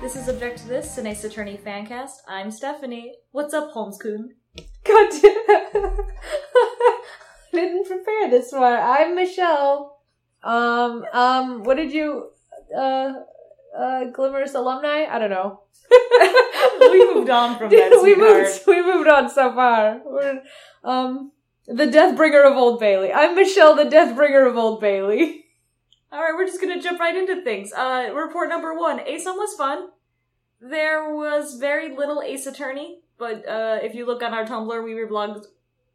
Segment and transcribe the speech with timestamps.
[0.00, 2.22] This is Object to This, an Ace Attorney fancast.
[2.26, 3.16] I'm Stephanie.
[3.32, 4.34] What's up, Holmes Coon?
[4.84, 5.96] God damn.
[7.52, 8.78] didn't prepare this one.
[8.80, 9.98] I'm Michelle.
[10.42, 12.30] Um, um, what did you,
[12.74, 13.12] uh,
[13.78, 15.04] uh, Glimmers alumni?
[15.04, 15.64] I don't know.
[16.80, 18.42] we moved on from that, we sweetheart.
[18.44, 20.00] moved, we moved on so far.
[20.02, 20.42] We're,
[20.82, 21.32] um,
[21.66, 23.12] the Deathbringer of Old Bailey.
[23.12, 25.44] I'm Michelle, the Deathbringer of Old Bailey.
[26.12, 27.72] All right, we're just gonna jump right into things.
[27.72, 29.88] Uh, report number one: ASOM was fun.
[30.60, 34.92] There was very little Ace Attorney, but uh, if you look on our Tumblr, we
[34.92, 35.44] reblogged,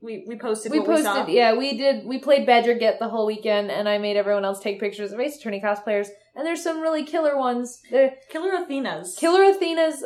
[0.01, 1.27] we we posted We what posted, we saw.
[1.27, 4.59] yeah, we did, we played Badger Get the whole weekend, and I made everyone else
[4.59, 7.81] take pictures of Ace Attorney cosplayers, and there's some really killer ones.
[7.91, 9.15] There, Killer Athena's.
[9.19, 10.03] Killer Athena's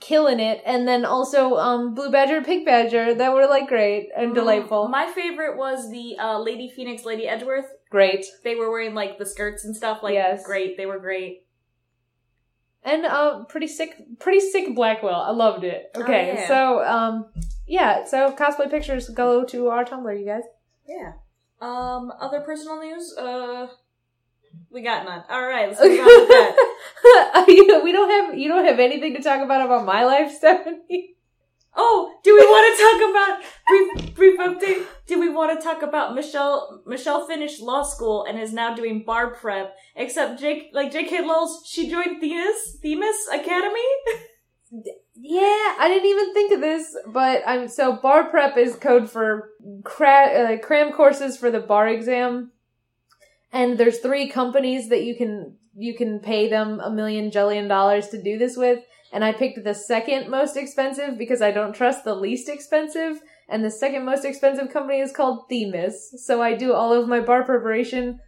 [0.00, 4.08] killing it, and then also um Blue Badger and Pink Badger that were like great
[4.16, 4.86] and delightful.
[4.86, 7.66] Mm, My favorite was the uh, Lady Phoenix, Lady Edgeworth.
[7.90, 8.24] Great.
[8.44, 10.02] They were wearing like the skirts and stuff.
[10.02, 10.44] Like, Yes.
[10.46, 10.76] great.
[10.76, 11.44] They were great.
[12.82, 15.12] And uh pretty sick pretty sick Blackquill.
[15.12, 15.90] I loved it.
[15.96, 16.48] Okay, Oh, yeah.
[16.48, 17.26] so um
[17.66, 20.42] yeah, so cosplay pictures go to our Tumblr, you guys.
[20.88, 21.12] Yeah.
[21.60, 23.14] Um, other personal news?
[23.16, 23.68] Uh,
[24.70, 25.22] we got none.
[25.28, 27.44] All right, let's move on with that.
[27.48, 31.16] You- we don't have you don't have anything to talk about about my life, Stephanie.
[31.76, 34.84] Oh, do we want to talk about brief brief update?
[35.06, 36.82] Do we want to talk about Michelle?
[36.86, 39.74] Michelle finished law school and is now doing bar prep.
[39.96, 41.22] Except Jake, like J.K.
[41.22, 43.80] Lowell's, she joined Themis Themis Academy.
[45.22, 49.50] Yeah, I didn't even think of this, but I'm so bar prep is code for
[49.84, 52.52] cra- uh, cram courses for the bar exam.
[53.52, 58.08] And there's three companies that you can you can pay them a million jillion dollars
[58.08, 58.80] to do this with,
[59.12, 63.20] and I picked the second most expensive because I don't trust the least expensive,
[63.50, 66.14] and the second most expensive company is called Themis.
[66.24, 68.20] So I do all of my bar preparation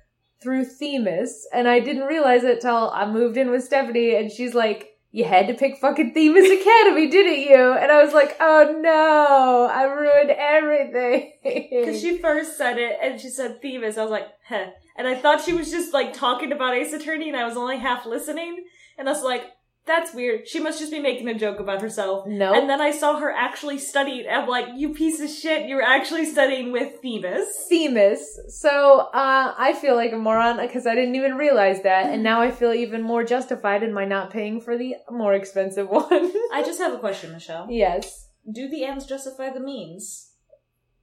[0.43, 4.55] through Themis, and I didn't realize it till I moved in with Stephanie, and she's
[4.55, 8.77] like, "You had to pick fucking Themis Academy, didn't you?" And I was like, "Oh
[8.81, 13.99] no, I ruined everything." Because she first said it and she said Themis.
[13.99, 14.67] I was like, huh.
[14.97, 17.79] And I thought she was just like talking about Ace Attorney and I was only
[17.79, 18.65] half listening.
[18.99, 19.45] And I was like,
[19.87, 20.47] that's weird.
[20.49, 22.27] She must just be making a joke about herself.
[22.27, 24.27] no, And then I saw her actually studying.
[24.31, 27.47] I'm like, you piece of shit, you were actually studying with Themis.
[27.69, 28.39] Themis.
[28.49, 32.41] So uh, I feel like a moron because I didn't even realize that, and now
[32.43, 36.33] I feel even more justified in my not paying for the more expensive one.
[36.53, 37.67] I just have a question, Michelle.
[37.69, 38.29] yes.
[38.51, 40.31] Do the ends justify the means?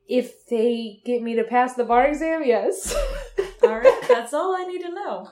[0.08, 2.96] If they get me to pass the bar exam, yes.
[3.64, 5.30] Alright, that's all I need to know.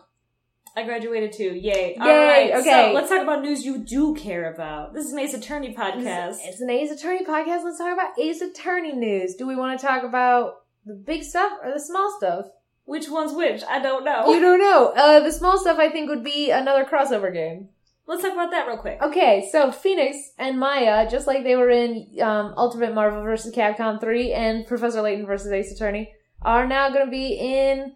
[0.77, 1.55] I graduated too.
[1.55, 1.95] Yay.
[1.95, 2.89] Yay, Alright, okay.
[2.89, 4.93] so let's talk about news you do care about.
[4.93, 6.37] This is an Ace Attorney podcast.
[6.43, 7.63] It's an Ace Attorney podcast.
[7.63, 9.33] Let's talk about Ace Attorney news.
[9.33, 12.45] Do we want to talk about the big stuff or the small stuff?
[12.85, 13.63] Which one's which?
[13.67, 14.31] I don't know.
[14.31, 14.93] You don't know.
[14.95, 17.69] Uh, the small stuff I think would be another crossover game.
[18.05, 19.01] Let's talk about that real quick.
[19.01, 23.51] Okay, so Phoenix and Maya, just like they were in um, Ultimate Marvel vs.
[23.51, 25.51] Capcom 3 and Professor Layton vs.
[25.51, 26.13] Ace Attorney,
[26.43, 27.95] are now going to be in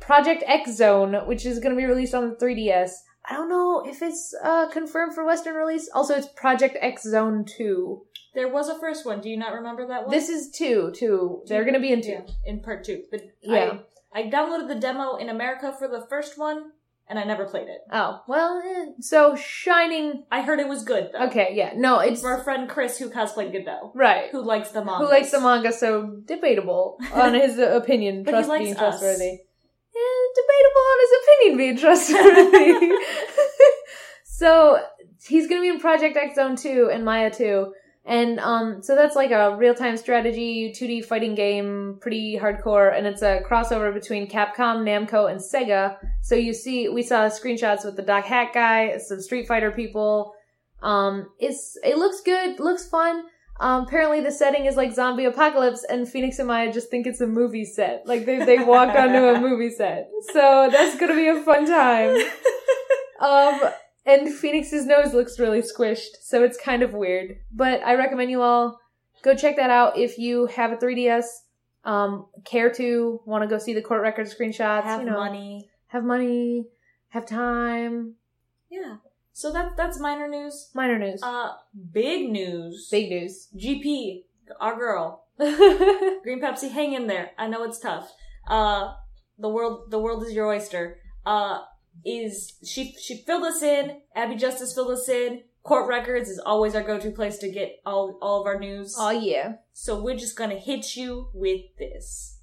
[0.00, 2.90] Project X Zone, which is going to be released on the 3DS.
[3.28, 5.88] I don't know if it's uh, confirmed for Western release.
[5.94, 8.02] Also, it's Project X Zone 2.
[8.34, 9.20] There was a first one.
[9.20, 10.10] Do you not remember that one?
[10.10, 11.42] This is 2, 2.
[11.46, 12.08] They're going to be in 2.
[12.10, 13.02] yeah, in part two.
[13.10, 13.78] But Yeah.
[14.14, 16.70] I, I downloaded the demo in America for the first one,
[17.08, 17.80] and I never played it.
[17.90, 18.92] Oh, well, eh.
[19.00, 20.24] so Shining.
[20.30, 21.26] I heard it was good though.
[21.26, 21.72] Okay, yeah.
[21.76, 22.20] No, it's.
[22.20, 24.28] For our friend Chris who cosplayed Godot, Right.
[24.30, 25.04] who likes the manga.
[25.06, 28.78] who likes the manga so debatable on his opinion But he trust likes being us.
[29.00, 29.38] trustworthy
[30.34, 32.96] debatable on his opinion being trustworthy.
[34.36, 34.78] So
[35.26, 37.72] he's gonna be in project x zone 2 and maya 2
[38.04, 42.94] and um so that's like a real-time strategy 2d fighting game pretty hardcore.
[42.96, 45.96] And it's a crossover between capcom namco and sega.
[46.20, 50.34] So you see we saw screenshots with the doc hat guy some street fighter people.
[50.82, 53.24] Um it's it looks good looks fun
[53.60, 57.20] um, apparently the setting is like zombie apocalypse and Phoenix and Maya just think it's
[57.20, 58.02] a movie set.
[58.06, 60.10] Like they, they walk onto a movie set.
[60.32, 62.16] So that's gonna be a fun time.
[63.20, 63.60] Um,
[64.04, 67.36] and Phoenix's nose looks really squished, so it's kind of weird.
[67.52, 68.78] But I recommend you all
[69.22, 71.24] go check that out if you have a 3DS,
[71.84, 75.68] um, care to, want to go see the court record screenshots, have you know, money.
[75.88, 76.66] have money,
[77.08, 78.14] have time.
[78.70, 78.96] Yeah.
[79.36, 80.70] So that that's minor news.
[80.72, 81.20] Minor news.
[81.22, 81.50] Uh,
[81.92, 82.88] big news.
[82.90, 83.48] Big news.
[83.54, 84.22] GP,
[84.58, 87.32] our girl, Green Pepsi, hang in there.
[87.36, 88.10] I know it's tough.
[88.48, 88.94] Uh,
[89.38, 91.00] the world, the world is your oyster.
[91.26, 91.58] Uh,
[92.02, 92.94] is she?
[92.98, 94.00] She filled us in.
[94.14, 95.42] Abby Justice filled us in.
[95.62, 98.96] Court Records is always our go-to place to get all all of our news.
[98.98, 99.56] oh yeah.
[99.74, 102.35] So we're just gonna hit you with this.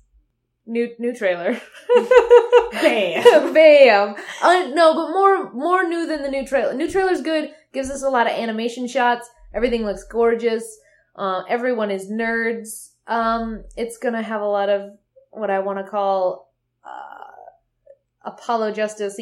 [0.66, 1.60] New new trailer.
[2.72, 3.54] Bam.
[3.54, 4.16] Bam.
[4.42, 6.74] Uh, no, but more more new than the new trailer.
[6.74, 7.52] New trailer's good.
[7.74, 9.30] Gives us a lot of animation shots.
[9.54, 10.80] Everything looks gorgeous.
[11.16, 12.92] Uh, everyone is nerds.
[13.08, 14.98] Um, it's gonna have a lot of
[15.32, 16.54] what I want to call
[16.86, 19.20] uh, Apollo Justice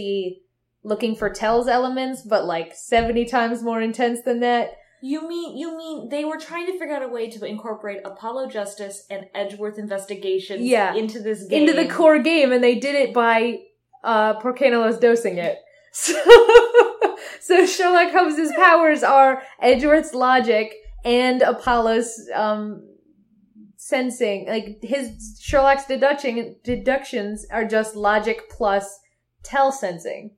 [0.83, 4.73] looking for tells elements, but like seventy times more intense than that.
[5.03, 8.50] You mean you mean they were trying to figure out a way to incorporate Apollo
[8.50, 10.94] Justice and Edgeworth investigations Yeah.
[10.94, 11.62] into this game.
[11.68, 13.59] into the core game, and they did it by
[14.03, 15.57] uh Porcanos dosing it.
[15.94, 16.13] So,
[17.42, 22.88] so Sherlock Holmes's powers are Edgeworth's logic and Apollo's um
[23.75, 24.48] sensing.
[24.48, 29.00] Like his Sherlock's deduction deductions are just logic plus
[29.44, 30.31] tell sensing.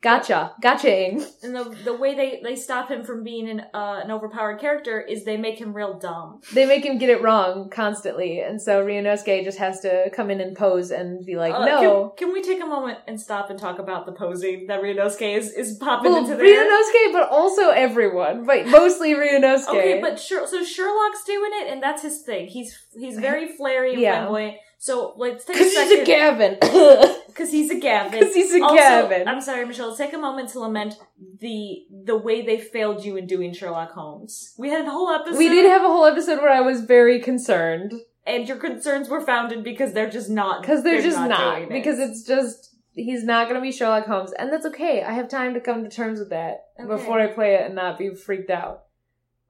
[0.00, 1.24] Gotcha, gotchaing.
[1.42, 5.00] And the the way they, they stop him from being an uh, an overpowered character
[5.00, 6.40] is they make him real dumb.
[6.54, 10.40] They make him get it wrong constantly, and so Ryunosuke just has to come in
[10.40, 13.50] and pose and be like, Uh, "No." Can, can we take a moment and stop
[13.50, 16.46] and talk about the posing that Ryunosuke is, is popping Well, into there?
[16.46, 19.68] Ryunosuke, but also everyone, but mostly Ryunosuke.
[19.68, 22.46] Okay, but Sher- so Sherlock's doing it, and that's his thing.
[22.46, 24.20] He's he's very flary and Yeah.
[24.20, 24.58] flamboyant.
[24.78, 26.06] So let's take a Because he's a second.
[26.06, 27.14] Gavin.
[27.38, 28.18] Because he's a Gavin.
[28.18, 29.28] Because he's a also, Gavin.
[29.28, 29.94] I'm sorry, Michelle.
[29.94, 30.94] Take a moment to lament
[31.40, 34.54] the the way they failed you in doing Sherlock Holmes.
[34.58, 35.38] We had a whole episode.
[35.38, 37.92] we did have a whole episode where I was very concerned.
[38.26, 40.62] and your concerns were founded because they're just not.
[40.62, 41.28] Because they're, just not.
[41.28, 41.62] not.
[41.62, 41.68] it.
[41.68, 44.32] Because it's just, he's not going to be Sherlock Holmes.
[44.36, 45.04] And that's okay.
[45.04, 46.88] I have time to come to terms with that Okay.
[46.88, 48.82] before I play it and not be freaked out.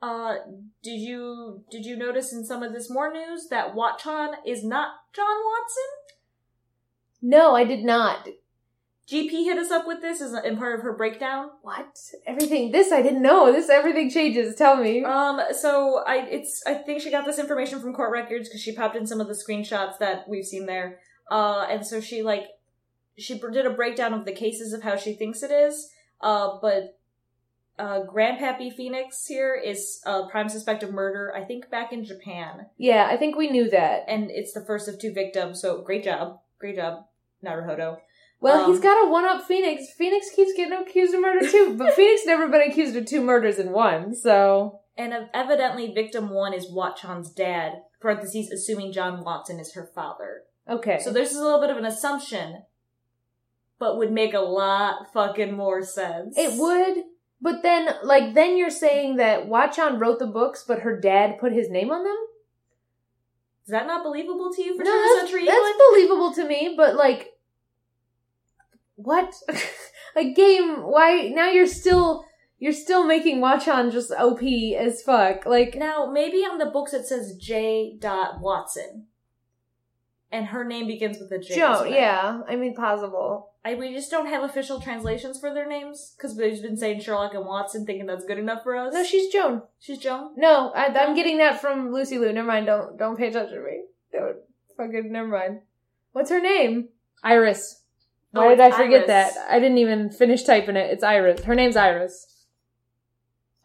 [0.01, 0.37] Uh,
[0.83, 4.93] did you did you notice in some of this more news that Watchan is not
[5.13, 6.19] John Watson?
[7.21, 8.29] No, I did not.
[9.09, 11.49] GP hit us up with this as in part of her breakdown.
[11.63, 11.97] What?
[12.27, 13.51] Everything, this I didn't know.
[13.51, 14.55] This, everything changes.
[14.55, 15.03] Tell me.
[15.03, 18.75] Um, so I it's I think she got this information from court records because she
[18.75, 20.99] popped in some of the screenshots that we've seen there.
[21.31, 22.45] Uh, and so she like
[23.17, 25.91] she did a breakdown of the cases of how she thinks it is.
[26.21, 26.98] Uh, but
[27.79, 31.33] uh, Grandpappy Phoenix here is a prime suspect of murder.
[31.37, 34.05] I think back in Japan, yeah, I think we knew that.
[34.09, 35.61] and it's the first of two victims.
[35.61, 37.05] So great job, great job,
[37.45, 37.99] Naruhodo.
[38.41, 39.91] Well, Um, he's got a one up Phoenix.
[39.97, 43.59] Phoenix keeps getting accused of murder too, but Phoenix never been accused of two murders
[43.59, 44.81] in one, so.
[44.97, 47.73] And ev- evidently, victim one is Watchan's dad.
[48.01, 50.43] Parentheses, assuming John Watson is her father.
[50.69, 50.99] Okay.
[51.01, 52.63] So there's a little bit of an assumption,
[53.81, 56.37] but would make a lot fucking more sense.
[56.39, 57.05] It would,
[57.41, 61.53] but then, like, then you're saying that Watchan wrote the books, but her dad put
[61.53, 62.17] his name on them?
[63.65, 65.81] Is that not believable to you for no, 20th that's, century that's England?
[65.91, 67.35] believable to me, but like,
[68.97, 69.35] what?
[70.17, 72.25] a game, why, now you're still,
[72.59, 74.43] you're still making Watchan just OP
[74.77, 75.47] as fuck.
[75.47, 77.97] Like, Now, maybe on the books it says J.
[78.01, 79.07] Dot Watson.
[80.33, 81.57] And her name begins with a J.
[81.57, 81.87] Joan, well.
[81.87, 83.48] yeah, I mean, possible.
[83.65, 87.35] I, we just don't have official translations for their names, because we've been saying Sherlock
[87.35, 88.95] and Watson thinking that's good enough for us.
[88.95, 89.63] No, she's Joan.
[89.81, 90.31] She's Joan?
[90.37, 92.33] No, I, I'm getting that from Lucy Liu.
[92.33, 92.67] Never mind.
[92.67, 93.83] Don't don't pay attention to me.
[94.13, 94.37] Don't
[94.77, 95.61] fucking never mind.
[96.13, 96.89] What's her name?
[97.23, 97.83] Iris.
[98.31, 99.35] Why Oh, did I forget Iris.
[99.35, 99.47] that?
[99.51, 100.91] I didn't even finish typing it.
[100.93, 101.43] It's Iris.
[101.45, 102.27] Her name's Iris.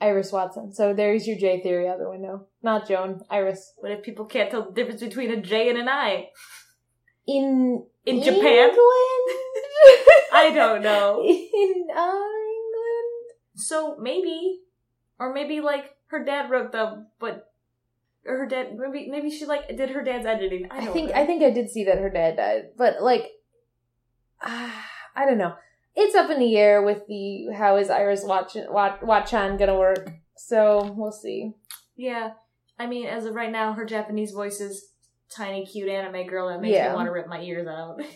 [0.01, 0.73] Iris Watson.
[0.73, 2.47] So there's your J theory out the window.
[2.61, 3.21] Not Joan.
[3.29, 3.73] Iris.
[3.77, 6.29] What if people can't tell the difference between a J and an I?
[7.27, 8.69] In In Japan?
[8.69, 9.25] England?
[10.33, 11.21] I don't know.
[11.23, 13.23] In uh, England.
[13.55, 14.59] So maybe,
[15.19, 17.51] or maybe like her dad wrote them, but
[18.25, 20.67] her dad maybe maybe she like did her dad's editing.
[20.71, 21.15] I, I don't think know.
[21.15, 23.31] I think I did see that her dad died, but like,
[24.41, 25.55] ah, I don't know.
[25.95, 30.09] It's up in the air with the how is Iris Watch Watch gonna work.
[30.35, 31.53] So we'll see.
[31.95, 32.31] yeah.
[32.79, 34.89] I mean, as of right now, her Japanese voice is
[35.33, 36.89] tiny, cute anime girl that makes Yeah.
[36.89, 38.01] me want to rip my ears out.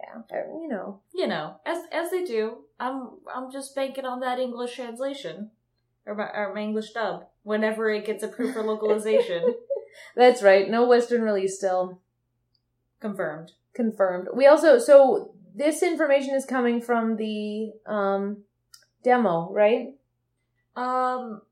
[0.00, 0.22] Yeah,
[0.60, 1.00] you know.
[1.12, 2.58] you know, as as they do.
[2.78, 5.50] I'm I'm just banking on that English translation
[6.06, 9.56] or my, or my English dub whenever it gets approved for localization.
[10.16, 10.70] That's right.
[10.70, 12.00] No Western release still
[13.00, 13.52] Confirmed.
[13.74, 14.28] confirmed.
[14.32, 18.44] We also so this information is coming from the um
[19.02, 19.94] demo, right?
[20.76, 21.42] Um,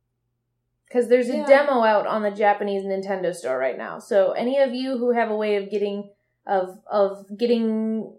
[0.88, 1.46] Because there's a Yeah.
[1.46, 3.98] demo out on the Japanese Nintendo store right now.
[3.98, 6.10] So any of you who have a way of getting
[6.46, 8.14] of of getting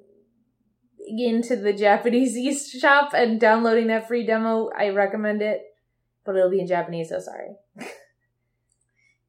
[1.07, 2.35] into the Japanese
[2.75, 5.61] eShop and downloading that free demo, I recommend it.
[6.25, 7.55] But it'll be in Japanese, so sorry.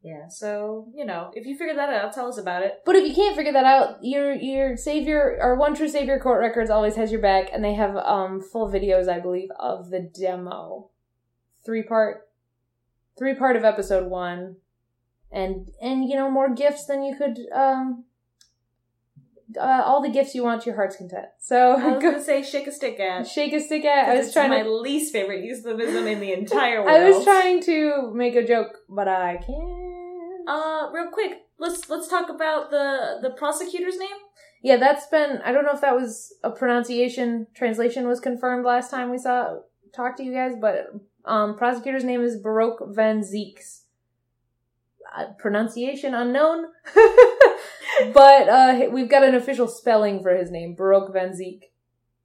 [0.02, 0.26] yeah.
[0.28, 2.80] So you know, if you figure that out, tell us about it.
[2.84, 6.40] But if you can't figure that out, your your savior our one true savior court
[6.40, 10.00] records always has your back, and they have um full videos, I believe, of the
[10.00, 10.90] demo,
[11.64, 12.27] three part,
[13.18, 14.56] three part of episode one,
[15.30, 18.04] and and you know more gifts than you could um
[19.56, 21.26] uh, all the gifts you want to your heart's content.
[21.40, 23.26] So I was go gonna say shake a stick at.
[23.26, 24.08] shake a stick at.
[24.08, 24.70] I was trying my to.
[24.70, 26.90] least favorite euphemism in the entire world.
[26.96, 30.48] I was trying to make a joke, but I can't.
[30.48, 34.08] Uh, real quick, let's let's talk about the the prosecutor's name.
[34.62, 35.40] Yeah, that's been.
[35.44, 39.58] I don't know if that was a pronunciation translation was confirmed last time we saw
[39.94, 40.88] talked to you guys, but
[41.24, 43.82] um, prosecutor's name is Baroque Van Zeeks.
[45.16, 46.66] Uh, pronunciation unknown,
[48.12, 51.72] but uh, we've got an official spelling for his name, Baroque Van Zeek.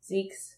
[0.04, 0.56] Zeeks.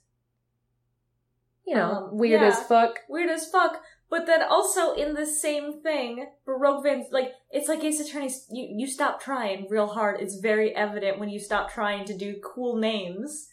[1.67, 2.47] You know, Um, weird yeah.
[2.47, 2.99] as fuck.
[3.09, 3.81] Weird as fuck.
[4.09, 8.31] But then also in the same thing, Baroque Van like it's like Ace Attorney.
[8.51, 10.19] You you stop trying real hard.
[10.19, 13.49] It's very evident when you stop trying to do cool names,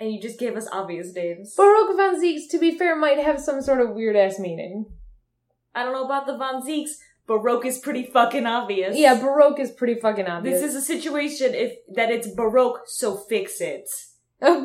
[0.00, 1.54] and you just gave us obvious names.
[1.54, 4.86] Baroque von Zeeks, to be fair, might have some sort of weird ass meaning.
[5.74, 6.92] I don't know about the Von Zeeks.
[7.26, 8.96] Baroque is pretty fucking obvious.
[8.96, 10.60] Yeah, Baroque is pretty fucking obvious.
[10.60, 13.88] This is a situation if that it's Baroque, so fix it.
[14.42, 14.64] you're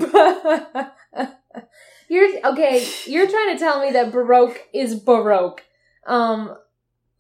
[2.46, 2.88] okay.
[3.06, 5.64] You're trying to tell me that Baroque is Baroque,
[6.08, 6.56] um,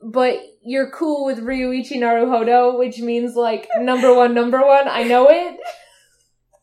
[0.01, 4.87] but you're cool with Ryuichi Naruhodo, which means like number one, number one.
[4.87, 5.59] I know it.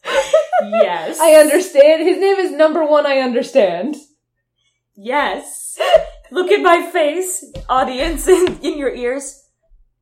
[0.62, 1.18] Yes.
[1.20, 2.02] I understand.
[2.02, 3.06] His name is number one.
[3.06, 3.96] I understand.
[4.96, 5.78] Yes.
[6.30, 9.46] Look at my face, audience, in, in your ears.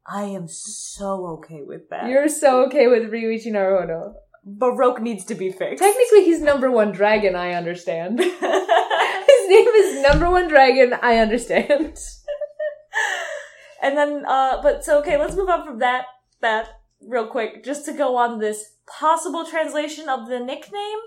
[0.07, 2.09] I am so okay with that.
[2.09, 4.15] You're so okay with Ryuichi Naruhodo.
[4.45, 5.83] Baroque needs to be fixed.
[5.83, 7.37] Technically, he's number one dragon.
[7.37, 8.19] I understand.
[8.21, 10.95] His name is number one dragon.
[11.01, 11.99] I understand.
[13.83, 16.07] and then, uh, but so okay, let's move on from that,
[16.41, 20.99] that real quick, just to go on this possible translation of the nickname.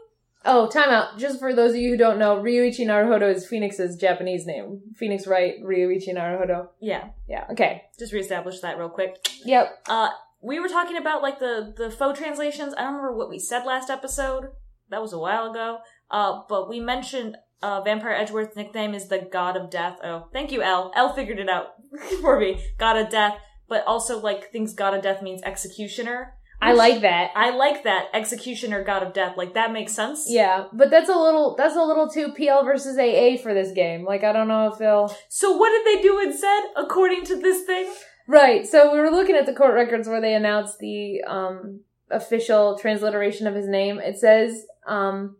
[0.45, 1.17] Oh, time out.
[1.17, 4.81] Just for those of you who don't know, Ryuichi Naruhodo is Phoenix's Japanese name.
[4.97, 6.67] Phoenix Wright, Ryuichi Naruhodo.
[6.81, 7.83] Yeah, Yeah, okay.
[7.97, 9.15] just reestablish that real quick.
[9.45, 9.83] Yep.
[9.87, 10.09] Uh,
[10.41, 12.73] we were talking about like the the faux translations.
[12.73, 14.47] I don't remember what we said last episode.
[14.89, 15.77] That was a while ago.
[16.11, 19.99] Uh, but we mentioned uh, Vampire Edgeworth's nickname is the God of Death.
[20.03, 20.91] Oh, thank you, L.
[20.93, 21.67] L figured it out
[22.21, 22.61] for me.
[22.77, 26.35] God of Death, but also like thinks God of Death means executioner.
[26.63, 27.31] I like that.
[27.35, 29.35] I like that executioner, God of Death.
[29.35, 30.25] Like that makes sense.
[30.29, 34.05] Yeah, but that's a little that's a little too PL versus AA for this game.
[34.05, 37.65] Like I don't know if they'll So what did they do instead, according to this
[37.65, 37.93] thing?
[38.27, 38.65] Right.
[38.65, 43.47] So we were looking at the court records where they announced the um official transliteration
[43.47, 43.99] of his name.
[43.99, 45.35] It says um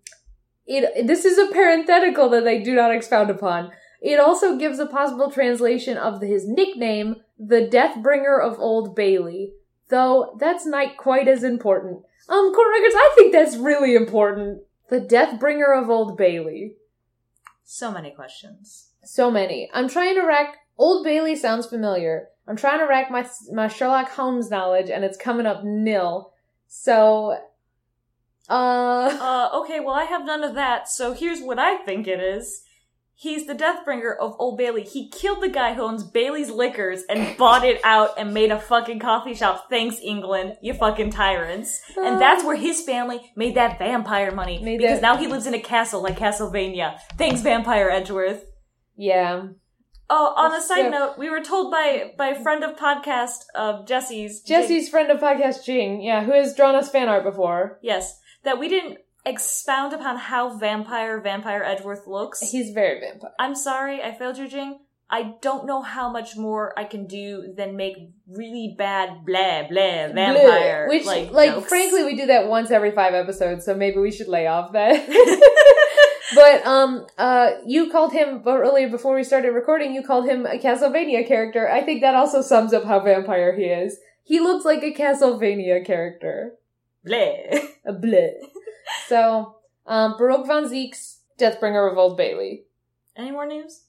[0.66, 3.72] it this is a parenthetical that they do not expound upon.
[4.04, 9.54] It also gives a possible translation of his nickname, the Deathbringer of Old Bailey.
[9.88, 12.04] Though that's not quite as important.
[12.28, 14.64] Um, court records, I think that's really important.
[14.90, 16.76] The Deathbringer of Old Bailey.
[17.64, 18.90] So many questions.
[19.06, 19.70] So many.
[19.74, 20.58] I'm trying to rack.
[20.78, 22.28] Old Bailey sounds familiar.
[22.46, 26.34] I'm trying to rack my my Sherlock Holmes knowledge, and it's coming up nil.
[26.68, 27.38] So,
[28.50, 32.20] uh, Uh, okay, well, I have none of that, so here's what I think it
[32.20, 32.63] is.
[33.24, 34.84] He's the Deathbringer of Old Bailey.
[34.84, 38.60] He killed the guy who owns Bailey's Liquors and bought it out and made a
[38.60, 39.68] fucking coffee shop.
[39.70, 41.80] Thanks, England, you fucking tyrants.
[41.96, 44.60] And that's where his family made that vampire money.
[44.62, 47.00] Because that- now he lives in a castle like Castlevania.
[47.18, 48.44] Thanks, Vampire Edgeworth.
[48.98, 49.48] yeah.
[50.10, 53.88] Oh, on a side note, we were told by by a friend of podcast of
[53.88, 57.80] Jesse's Jesse's friend of podcast Jing, yeah, who has drawn us fan art before.
[57.82, 62.40] yes, that we didn't expound upon how vampire Vampire Edgeworth looks.
[62.42, 63.32] He's very vampire.
[63.40, 64.80] I'm sorry, I failed you, Jing.
[65.10, 70.08] I don't know how much more I can do than make really bad blah blah
[70.08, 74.12] vampire Which, like, like, frankly, we do that once every five episodes, so maybe we
[74.12, 75.08] should lay off that.
[76.36, 79.94] but um, uh, you called him but earlier before we started recording.
[79.94, 81.70] You called him a Castlevania character.
[81.70, 84.00] I think that also sums up how vampire he is.
[84.24, 86.54] He looks like a Castlevania character.
[87.06, 87.68] Bleh.
[87.86, 88.32] A bleh.
[89.08, 92.64] so, um, Baroque von Zeeks, Deathbringer of Old Bailey.
[93.16, 93.82] Any more news?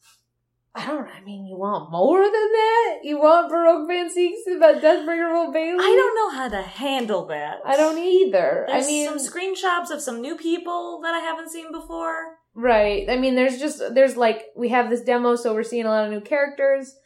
[0.76, 1.06] I don't.
[1.06, 2.98] I mean, you want more than that?
[3.04, 5.78] You want Baroque Van Zeeks about Deathbringer of Old Bailey?
[5.78, 7.60] I don't know how to handle that.
[7.64, 8.64] I don't either.
[8.66, 12.38] There's I mean, some screenshots of some new people that I haven't seen before.
[12.56, 13.08] Right.
[13.08, 16.06] I mean, there's just, there's like, we have this demo, so we're seeing a lot
[16.06, 16.96] of new characters.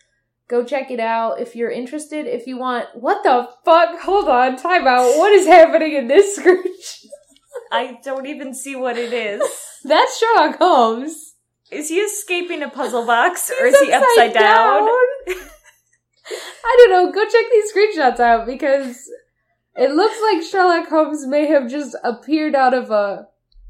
[0.49, 2.27] Go check it out if you're interested.
[2.27, 4.01] If you want, what the fuck?
[4.01, 5.19] Hold on, time out.
[5.19, 6.63] What is happening in this screen?
[7.71, 9.43] I don't even see what it is.
[9.85, 11.35] That's Sherlock Holmes.
[11.71, 14.89] Is he escaping a puzzle box or is he upside down?
[16.65, 17.13] I don't know.
[17.13, 19.09] Go check these screenshots out because
[19.77, 23.29] it looks like Sherlock Holmes may have just appeared out of a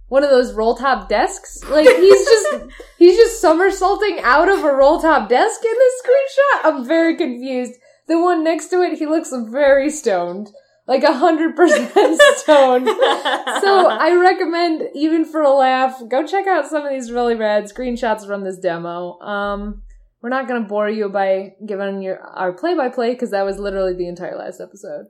[0.08, 1.62] one of those roll top desks.
[1.68, 2.64] Like he's just
[2.98, 6.64] he's just somersaulting out of a roll top desk in this screenshot.
[6.64, 7.74] I'm very confused.
[8.06, 10.50] The one next to it, he looks very stoned.
[10.88, 12.87] Like a hundred percent stoned.
[12.88, 17.64] so I recommend, even for a laugh, go check out some of these really rad
[17.64, 19.18] screenshots from this demo.
[19.21, 19.83] Um,
[20.21, 23.59] we're not gonna bore you by giving your our play by play because that was
[23.59, 25.07] literally the entire last episode.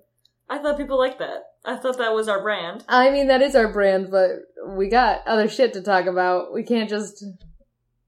[0.50, 1.44] I thought people liked that.
[1.64, 2.84] I thought that was our brand.
[2.88, 4.30] I mean, that is our brand, but
[4.66, 6.52] we got other shit to talk about.
[6.52, 7.24] We can't just.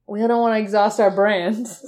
[0.06, 1.68] We don't want to exhaust our brand.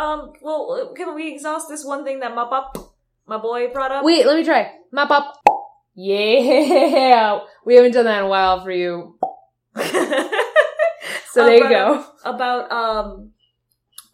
[0.00, 2.89] Um, well, can we exhaust this one thing that Mop Up,
[3.30, 4.04] my boy, brought up?
[4.04, 4.70] Wait, let me try.
[4.92, 5.40] Mop up.
[5.94, 9.18] Yeah, we haven't done that in a while for you.
[11.30, 12.04] So there you go.
[12.24, 13.30] About, um,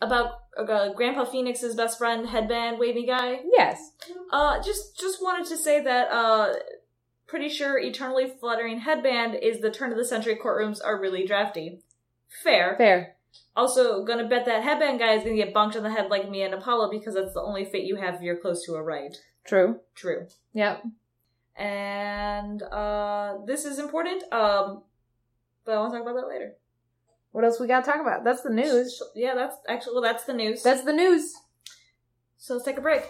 [0.02, 3.40] about uh, Grandpa Phoenix's best friend, headband wavy guy.
[3.50, 3.92] Yes.
[4.30, 6.52] Uh, just, just wanted to say that, uh,
[7.26, 11.80] pretty sure Eternally Fluttering Headband is the turn of the century courtrooms are really drafty.
[12.44, 12.74] Fair.
[12.76, 13.15] Fair.
[13.54, 16.42] Also, gonna bet that headband guy is gonna get bonked on the head like me
[16.42, 19.16] and Apollo because that's the only fate you have if you're close to a Wright.
[19.46, 19.80] True.
[19.94, 20.26] True.
[20.52, 20.84] Yep.
[21.56, 24.22] And uh this is important.
[24.32, 24.82] Um
[25.64, 26.52] but I want to talk about that later.
[27.32, 28.24] What else we got to talk about?
[28.24, 29.02] That's the news.
[29.14, 30.62] Yeah, that's actually well that's the news.
[30.62, 31.34] That's the news.
[32.36, 33.02] so let's take a break.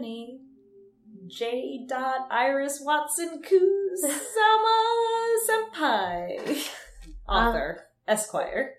[0.00, 0.40] Stephanie.
[1.26, 1.84] J.
[1.86, 4.78] Dot Iris Watson Kusama
[5.46, 6.68] Senpai.
[7.28, 7.82] Author.
[8.08, 8.76] Esquire.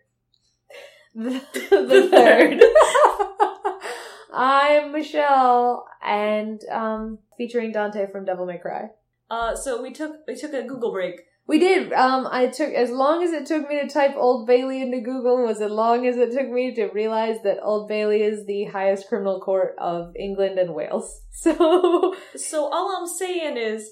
[1.14, 2.64] the, the third.
[4.34, 8.90] I'm Michelle, and um, featuring Dante from Devil May Cry.
[9.30, 11.22] Uh, so we took we took a Google break.
[11.48, 11.92] We did.
[11.92, 15.44] Um, I took as long as it took me to type Old Bailey into Google
[15.46, 19.10] was as long as it took me to realize that Old Bailey is the highest
[19.10, 21.22] criminal court of England and Wales.
[21.32, 23.90] So So all I'm saying is,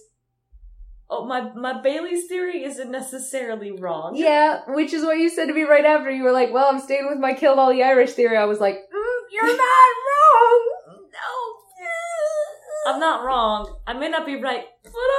[1.10, 4.16] oh my my Bailey's theory isn't necessarily wrong.
[4.16, 6.12] yeah, which is what you said to me right after.
[6.12, 8.60] You were like, "Well, I'm staying with my killed all the Irish theory." I was
[8.60, 10.62] like, mm, "You're not wrong."
[11.12, 13.76] No, I'm not wrong.
[13.88, 15.19] I may not be right, but I'm not wrong.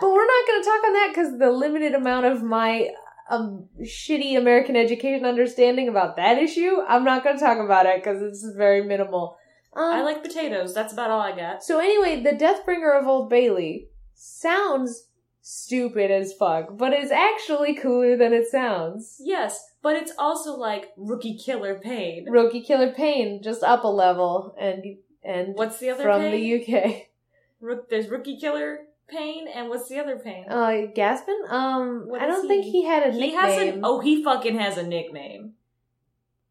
[0.00, 2.88] But we're not going to talk on that because the limited amount of my
[3.30, 8.02] um shitty American education understanding about that issue, I'm not going to talk about it
[8.02, 9.36] because it's very minimal.
[9.74, 10.74] Um, I like potatoes.
[10.74, 11.64] That's about all I got.
[11.64, 15.06] So anyway, the Deathbringer of Old Bailey sounds
[15.40, 19.16] stupid as fuck, but it's actually cooler than it sounds.
[19.20, 22.26] Yes, but it's also like rookie killer Payne.
[22.30, 26.66] Rookie Killer Payne just up a level and and What's the other from Payne?
[26.66, 27.06] the UK.
[27.60, 28.80] Rook, there's rookie killer
[29.12, 30.46] Payne, and what's the other Payne?
[30.48, 31.48] Uh, Gaspen.
[31.50, 32.70] Um, What I don't think he?
[32.82, 33.40] he had a he nickname.
[33.40, 35.52] has an oh he fucking has a nickname.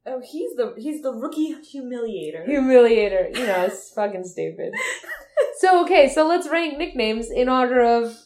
[0.06, 2.47] Oh, he's the he's the rookie humiliator.
[2.47, 3.36] Humiliator.
[3.38, 4.74] You know, it's fucking stupid.
[5.60, 8.17] So okay, so let's rank nicknames in order of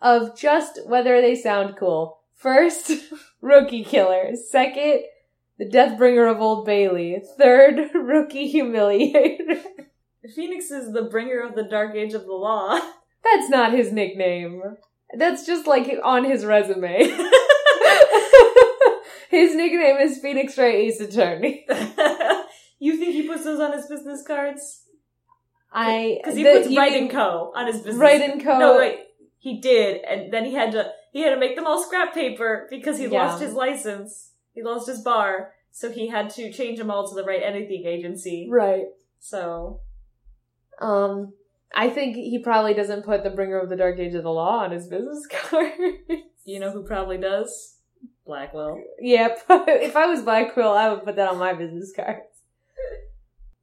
[0.00, 2.20] of just whether they sound cool.
[2.34, 2.92] First,
[3.40, 4.36] Rookie Killer.
[4.36, 5.00] Second,
[5.58, 7.22] the Deathbringer of Old Bailey.
[7.38, 9.62] Third, Rookie Humiliator.
[10.34, 12.78] Phoenix is the bringer of the dark age of the law.
[13.32, 14.62] That's not his nickname.
[15.18, 16.98] That's just like on his resume.
[19.30, 21.66] his nickname is Phoenix Wright Ace Attorney.
[22.78, 24.82] you think he puts those on his business cards?
[25.72, 27.52] I Because he the- puts you Wright mean- and Co.
[27.54, 27.96] on his business.
[27.96, 28.58] Wright and Co.
[28.58, 29.00] No, wait.
[29.38, 32.66] He did, and then he had to he had to make them all scrap paper
[32.70, 33.26] because he Yeah.
[33.26, 34.32] lost his license.
[34.54, 37.84] He lost his bar, so he had to change them all to the Wright Anything
[37.86, 38.48] Agency.
[38.50, 38.86] Right.
[39.20, 39.80] So
[40.80, 41.32] Um,
[41.74, 44.64] I think he probably doesn't put the bringer of the dark age of the law
[44.64, 45.72] on his business card.
[46.44, 47.76] you know who probably does?
[48.26, 48.80] Blackquill.
[49.00, 49.38] yep.
[49.48, 52.22] if I was Blackquill, I would put that on my business cards.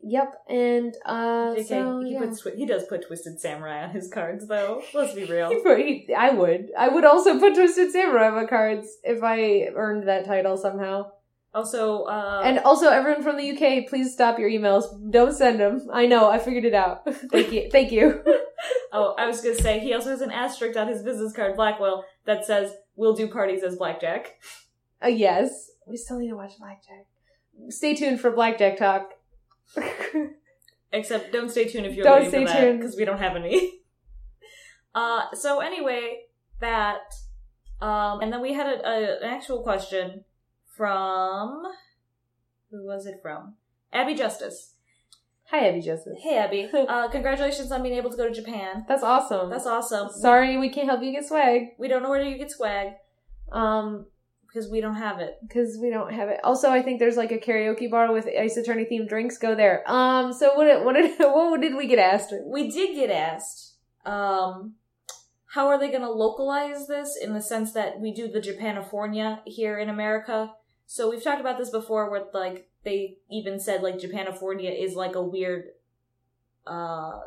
[0.06, 2.20] Yep, and uh, so he yeah.
[2.20, 4.84] puts he does put Twisted Samurai on his cards though.
[4.94, 5.50] Let's be real.
[5.78, 6.72] He- I would.
[6.78, 11.12] I would also put Twisted Samurai on my cards if I earned that title somehow.
[11.54, 14.86] Also, uh, And also, everyone from the UK, please stop your emails.
[15.12, 15.88] Don't send them.
[15.94, 16.30] I know.
[16.30, 17.02] I figured it out.
[17.32, 17.70] Thank you.
[17.72, 18.24] Thank you.
[18.92, 22.04] oh, I was gonna say he also has an asterisk on his business card, Blackquill,
[22.26, 24.34] that says "We'll do parties as Blackjack."
[25.04, 25.70] Uh, yes.
[25.88, 27.06] We still need to watch Blackjack.
[27.70, 29.12] Stay tuned for Blackjack talk.
[30.92, 32.80] Except don't stay tuned if you're Don't waiting stay for that tuned.
[32.80, 33.74] because we don't have any.
[34.96, 36.22] uh, so anyway,
[36.62, 37.02] that
[37.82, 40.24] um, and then we had a, a, an actual question
[40.76, 41.64] from
[42.72, 43.56] who was it from?
[43.92, 44.74] Abby Justice.
[45.52, 46.18] Hi, Abby Justice.
[46.22, 46.70] Hey, Abby.
[46.74, 48.86] Uh, congratulations on being able to go to Japan.
[48.88, 49.50] That's awesome.
[49.50, 50.10] That's awesome.
[50.10, 51.70] Sorry, we can't help you get swag.
[51.78, 52.94] We don't know where you get swag
[53.52, 54.08] Um,
[54.48, 55.36] because we don't have it.
[55.48, 56.40] because we don't have it.
[56.44, 59.38] Also, I think there's like a karaoke bar with Ace Attorney themed drinks.
[59.38, 59.84] Go there.
[59.90, 60.66] Um, so what?
[60.66, 62.34] Did, what did what did we get asked?
[62.46, 64.76] We did get asked, um,
[65.54, 69.40] how are they going to localize this in the sense that we do the Japanifornia
[69.46, 70.52] here in America?
[70.94, 75.16] So we've talked about this before where like they even said like Japanifornia is like
[75.16, 75.70] a weird,
[76.68, 77.20] uh,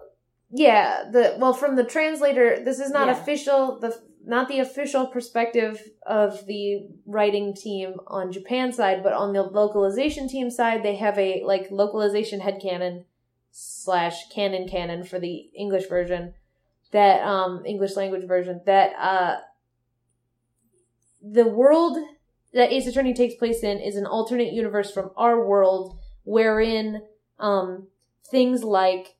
[0.52, 2.62] Yeah, the well from the translator.
[2.64, 3.20] This is not Yeah.
[3.20, 3.80] official.
[3.80, 9.42] The not the official perspective of the writing team on Japan side, but on the
[9.42, 13.04] localization team side, they have a like localization head headcanon
[13.50, 16.34] slash canon canon for the English version
[16.92, 19.40] that um English language version that uh
[21.20, 21.98] the world
[22.56, 27.02] that Ace Attorney takes place in is an alternate universe from our world wherein
[27.38, 27.86] um
[28.28, 29.16] things like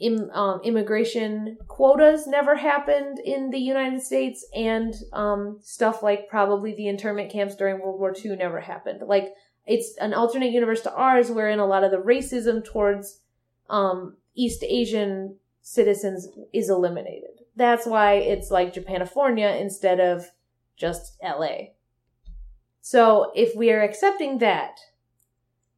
[0.00, 6.72] Im, um, immigration quotas never happened in the United States, and um, stuff like probably
[6.72, 9.02] the internment camps during World War II never happened.
[9.04, 9.34] Like
[9.66, 13.22] it's an alternate universe to ours, wherein a lot of the racism towards
[13.68, 17.42] um, East Asian citizens is eliminated.
[17.56, 20.30] That's why it's like Japanifornia instead of
[20.76, 21.70] just LA.
[22.90, 24.78] So if we are accepting that,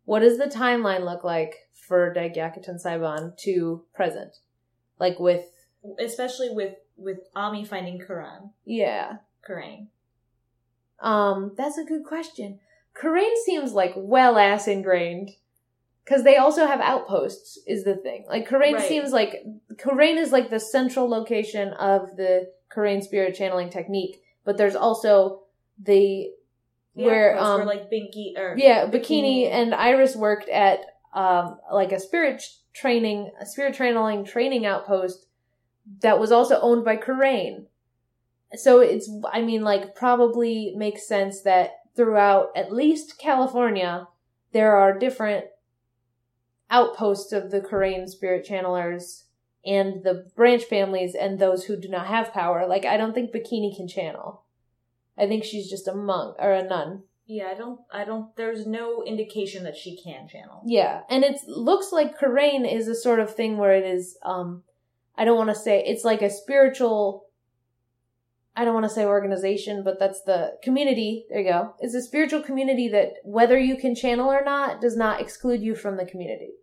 [0.05, 4.37] what does the timeline look like for Dai Gyakuten Saiban to present?
[5.01, 5.45] Like with,
[5.99, 9.17] especially with with Ami finding Kurain, yeah.
[9.45, 9.89] Kurain.
[11.01, 12.61] Um, that's a good question.
[12.95, 15.31] Kurain seems like well ass ingrained.
[16.07, 18.25] Cause they also have outposts, is the thing.
[18.29, 18.89] Like Kurain Right.
[18.89, 19.43] seems like
[19.75, 25.43] Kurain is like the central location of the Kurain spirit channeling technique, but there's also
[25.77, 26.31] the
[26.97, 29.51] The where um where like Binky or yeah bikini.
[29.51, 30.81] And iris worked at
[31.15, 35.27] um like a spirit training a spirit channeling training outpost
[36.01, 37.67] that was also owned by Kurain.
[38.55, 44.07] so it's i mean like probably makes sense that throughout at least california
[44.53, 45.47] there are different
[46.71, 49.25] outposts of the Kurain spirit channelers
[49.67, 52.67] and the branch families and those who do not have power.
[52.67, 54.45] Like i don't think bikini can channel
[55.21, 58.67] i think she's just a monk or a nun Yeah, I don't I don't there's
[58.67, 60.63] no indication that she can channel.
[60.67, 64.19] Yeah, and it looks like Kurain is a sort of thing where it is.
[64.25, 64.65] Um,
[65.17, 67.27] I don't want to say it's like a spiritual.
[68.57, 71.27] I don't want to say organization, but that's the community.
[71.29, 71.75] There you go.
[71.79, 75.77] It's a spiritual community that whether you can channel or not does not exclude you
[75.77, 76.55] from the community.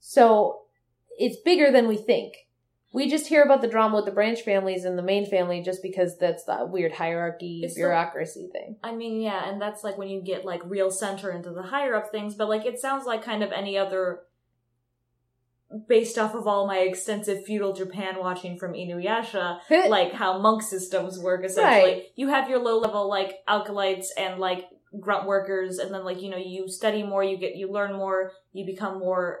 [0.00, 0.62] So
[1.18, 2.47] it's bigger than we think.
[2.90, 5.82] We just hear about the drama with the branch families and the main family just
[5.82, 8.76] because that's the weird hierarchy It's bureaucracy thing.
[8.82, 11.94] I mean, yeah, and that's like when you get like real center into the higher
[11.94, 14.20] up things, but like it sounds like kind of any other
[15.86, 21.18] based off of all my extensive feudal Japan watching from Inuyasha, like how monk systems
[21.18, 21.92] work essentially.
[21.92, 22.02] Right.
[22.16, 24.64] You have your low level like acolytes and like
[24.98, 28.32] grunt workers and then like you know you study more, you get you learn more,
[28.52, 29.40] you become more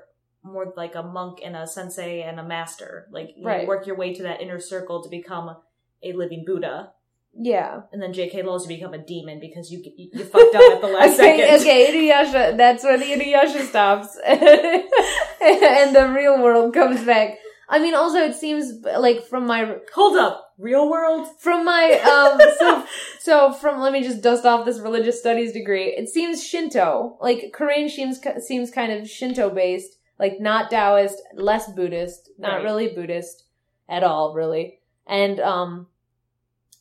[0.52, 3.06] more like a monk and a sensei and a master.
[3.10, 3.66] Like you Right.
[3.66, 5.56] work your way to that inner circle to become
[6.02, 6.92] a living Buddha.
[7.40, 7.82] yeah.
[7.92, 8.42] And then J.K.
[8.42, 11.38] Lowell's you become a demon because you you, you fucked up at the last okay,
[11.38, 11.60] second.
[11.60, 12.56] okay, Inuyasha.
[12.56, 17.38] That's where the Inuyasha stops, and the real world comes back.
[17.68, 21.28] I mean, also it seems like from my Hold up, real world.
[21.38, 22.86] from my um so
[23.20, 25.88] so from let me just dust off this religious studies degree.
[25.88, 31.70] It seems Shinto, like Kurain seems seems kind of Shinto based, like not Taoist, less
[31.72, 32.64] Buddhist, not Right.
[32.64, 33.44] really Buddhist
[33.88, 35.86] at all, really, and um,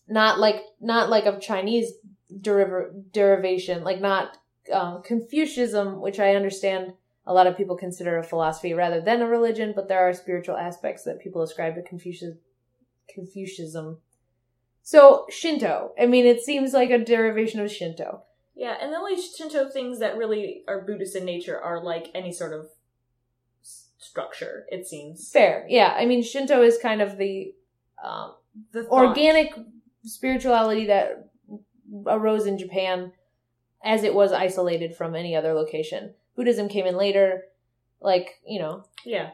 [0.08, 1.94] not like not like of Chinese
[2.34, 4.38] deriv- derivation, like not
[4.74, 6.94] um, Confucianism, which I understand
[7.26, 10.58] a lot of people consider a philosophy rather than a religion, but there are spiritual
[10.58, 12.38] aspects that people ascribe to Confucius
[13.14, 14.00] Confucianism.
[14.82, 18.24] So Shinto, I mean, it seems like a derivation of Shinto.
[18.56, 22.32] Yeah, and the only Shinto things that really are Buddhist in nature are like any
[22.32, 22.70] sort of
[24.18, 24.66] structure.
[24.70, 25.94] It seems Fair, yeah.
[25.98, 27.54] I mean, Shinto is kind of the
[28.04, 28.34] um,
[28.72, 29.06] the thought.
[29.08, 29.54] organic
[30.04, 31.30] spirituality that
[32.06, 33.12] arose in Japan
[33.84, 36.14] as it was isolated from any other location.
[36.36, 37.44] Buddhism came in later,
[38.02, 39.30] like, you know, Yeah,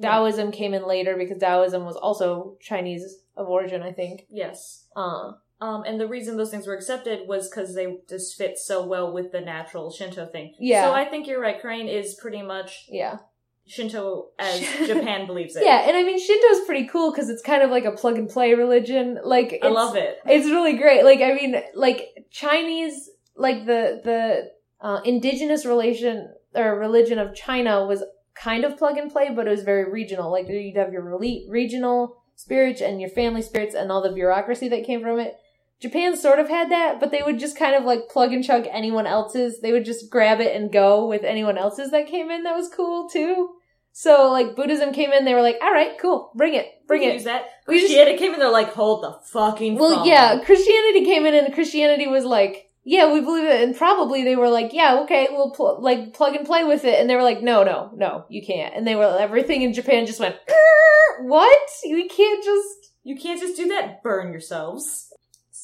[0.00, 4.26] Taoism came in later because Taoism was also Chinese of origin, I think.
[4.30, 4.86] yes.
[4.96, 8.84] Uh, Um, and the reason those things were accepted was because they just fit so
[8.84, 10.54] well with the natural Shinto thing.
[10.58, 10.84] Yeah.
[10.84, 11.62] So I think you're right.
[11.62, 13.18] Kurain is pretty much yeah.
[13.66, 15.62] Shinto as Japan believes it.
[15.66, 18.28] Yeah, and I mean, Shinto's pretty cool because it's kind of like a plug and
[18.28, 19.18] play religion.
[19.24, 20.18] Like, I love it.
[20.26, 21.04] It's really great.
[21.04, 27.86] Like, I mean, like Chinese, like the the uh, indigenous relation or religion of China
[27.86, 28.02] was
[28.34, 30.30] kind of plug and play, but it was very regional.
[30.30, 34.68] Like you'd have your rele- regional spirits and your family spirits and all the bureaucracy
[34.68, 35.36] that came from it.
[35.82, 38.66] Japan sort of had that, but they would just kind of like plug and chug
[38.70, 39.60] anyone else's.
[39.60, 42.44] They would just grab it and go with anyone else's that came in.
[42.44, 43.50] That was cool too.
[43.92, 47.08] So like Buddhism came in, they were like, "All right, cool, bring it, bring We
[47.08, 47.46] it." Use that.
[47.66, 48.38] We just- Christianity came in.
[48.40, 49.74] They're like, hold the fucking.
[49.76, 50.06] Well, phone.
[50.06, 54.36] yeah, Christianity came in, and Christianity was like, "Yeah, we believe it," and probably they
[54.36, 57.22] were like, "Yeah, okay, we'll pl- like plug and play with it," and they were
[57.22, 61.24] like, "No, no, no, you can't," and they were everything in Japan just went, "Er,
[61.26, 61.68] "What?
[61.84, 64.02] We can't just." You can't just do that.
[64.04, 65.11] Burn yourselves.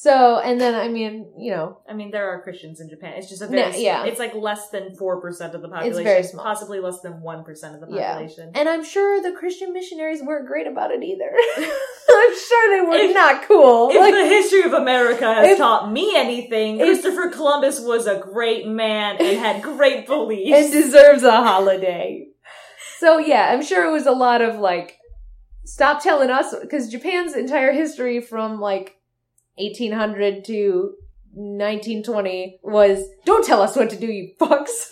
[0.01, 3.15] So, and then I mean, you know, I mean, there are Christians in Japan.
[3.17, 4.05] It's just a No, very small- yeah.
[4.05, 5.99] It's like less than four percent of the population.
[5.99, 6.45] It's very small.
[6.45, 8.13] Possibly less than one percent of the Yeah.
[8.13, 8.53] population.
[8.55, 11.29] and I'm sure the Christian missionaries weren't great about it either.
[11.57, 13.89] I'm sure they were If- not cool.
[13.89, 18.19] If Like, the history of America has if- taught me anything, Christopher Columbus was a
[18.19, 20.57] great man and had great beliefs.
[20.57, 22.25] and deserves a holiday.
[22.99, 24.95] So yeah, I'm sure it was a lot of like,
[25.65, 28.95] stop telling us because Japan's entire history from like
[29.59, 30.93] 1800 to
[31.33, 34.91] 1920 was don't tell us what to do, you fucks.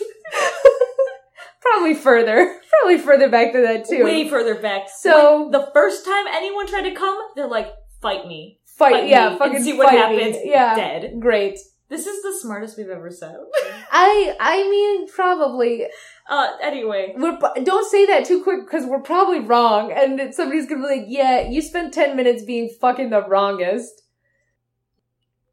[1.61, 4.03] probably further, probably further back than that too.
[4.03, 4.87] Way further back.
[4.95, 7.67] So- When the first time anyone tried to come, they're like,
[8.01, 10.21] "Fight me, fight, fight yeah, me, fucking and see what fight me.
[10.21, 11.19] happens." Yeah, dead.
[11.19, 11.59] great.
[11.89, 13.37] This is the smartest we've ever said.
[13.93, 15.85] I, I mean, probably
[16.29, 20.81] Uh, anyway, We're, don't say that too quick because we're probably wrong, and somebody's gonna
[20.81, 24.03] be like, "Yeah, you spent ten minutes being fucking the wrongest."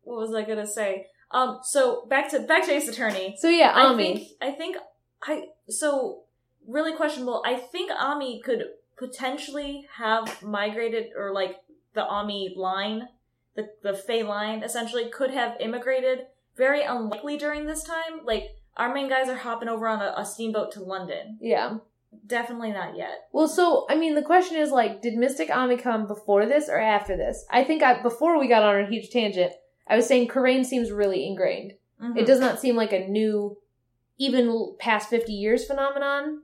[0.04, 1.06] What was I gonna say?
[1.30, 3.36] Um, so back to back to Ace Attorney.
[3.38, 4.02] So yeah, I Ami.
[4.14, 4.76] think I think
[5.22, 6.22] I so
[6.66, 7.42] really questionable.
[7.44, 8.64] I think Ami could
[8.96, 11.56] potentially have migrated or like
[11.94, 13.08] the Ami line,
[13.56, 16.26] the the Fey line essentially could have immigrated.
[16.56, 18.20] Very unlikely during this time.
[18.24, 21.38] Like our main guys are hopping over on a, a steamboat to London.
[21.40, 21.78] yeah.
[22.26, 23.26] Definitely not yet.
[23.32, 26.78] Well, so I mean, the question is like, did Mystic Ami come before this or
[26.78, 27.44] after this?
[27.50, 29.52] I think I before we got on a huge tangent,
[29.86, 31.74] I was saying Kurain seems really ingrained.
[32.02, 32.16] Mhm.
[32.18, 33.58] It does not seem like a new,
[34.18, 36.42] even past fifty years phenomenon.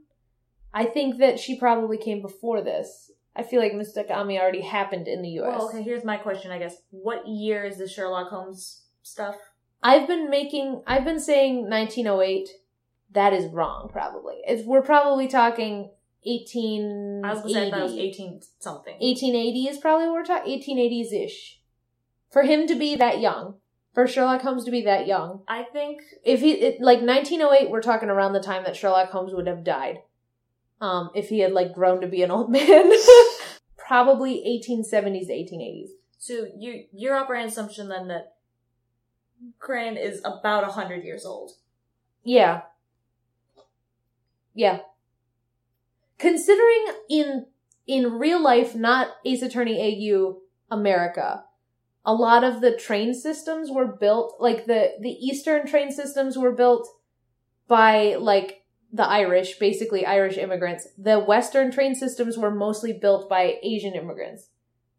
[0.73, 3.11] I think that she probably came before this.
[3.35, 5.57] I feel like Mystic Ami already happened in the U.S.
[5.59, 5.83] Well, okay.
[5.83, 6.51] Here's my question.
[6.51, 9.37] I guess what year is the Sherlock Holmes stuff?
[9.83, 12.49] I've been making, I've been saying 1908.
[13.13, 14.37] That is wrong, probably.
[14.47, 15.91] It's, we're probably talking
[16.25, 17.23] 1880.
[17.25, 18.95] I was gonna say I was eighteen something.
[19.01, 21.60] 1880 is probably what we're talking, 1880s ish.
[22.31, 23.55] For him to be that young,
[23.93, 25.43] for Sherlock Holmes to be that young.
[25.49, 29.35] I think If he, it, like 1908, we're talking around the time that Sherlock Holmes
[29.35, 29.99] would have died.
[30.81, 32.93] Um, if he had like grown to be an old man.
[33.77, 34.37] probably
[34.69, 35.89] 1870s, 1880s.
[36.19, 38.35] So you your operating assumption then that
[39.59, 41.53] Kurain is about a hundred years old.
[42.23, 42.63] Yeah.
[44.55, 44.81] Yeah.
[46.19, 47.47] Considering in
[47.87, 50.39] in real life, not Ace Attorney AU
[50.71, 51.45] America,
[52.05, 56.53] a lot of the train systems were built like the the Eastern train systems were
[56.53, 56.89] built
[57.69, 58.61] by like
[58.93, 60.89] the Irish, basically Irish immigrants.
[60.99, 64.49] The Western train systems were mostly built by Asian immigrants.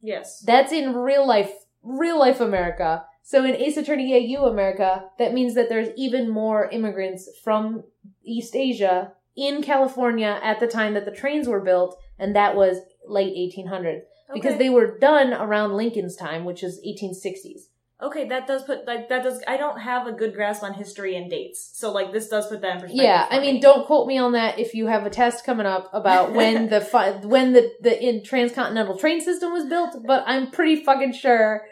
[0.02, 0.42] Yes.
[0.46, 1.52] That's in real life,
[1.84, 3.06] real life America.
[3.24, 7.84] So in Ace Attorney AU America, that means that there's even more immigrants from
[8.24, 12.80] East Asia in California at the time that the trains were built, and that was
[13.08, 14.02] late 1800s.
[14.34, 17.68] Because they were done around Lincoln's time, which is 1860s.
[18.02, 19.44] Okay, that does put like that does.
[19.48, 22.62] I don't have a good grasp on history and dates, so like this does put
[22.62, 23.04] that in perspective.
[23.04, 23.62] Yeah, I mean, me.
[23.62, 26.82] don't quote me on that if you have a test coming up about when the
[26.82, 31.64] fi- when the the in transcontinental train system was built, but I'm pretty fucking sure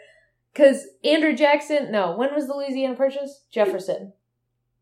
[0.52, 1.90] because Andrew Jackson.
[1.90, 3.42] No, when was the Louisiana Purchase?
[3.50, 4.12] Jefferson.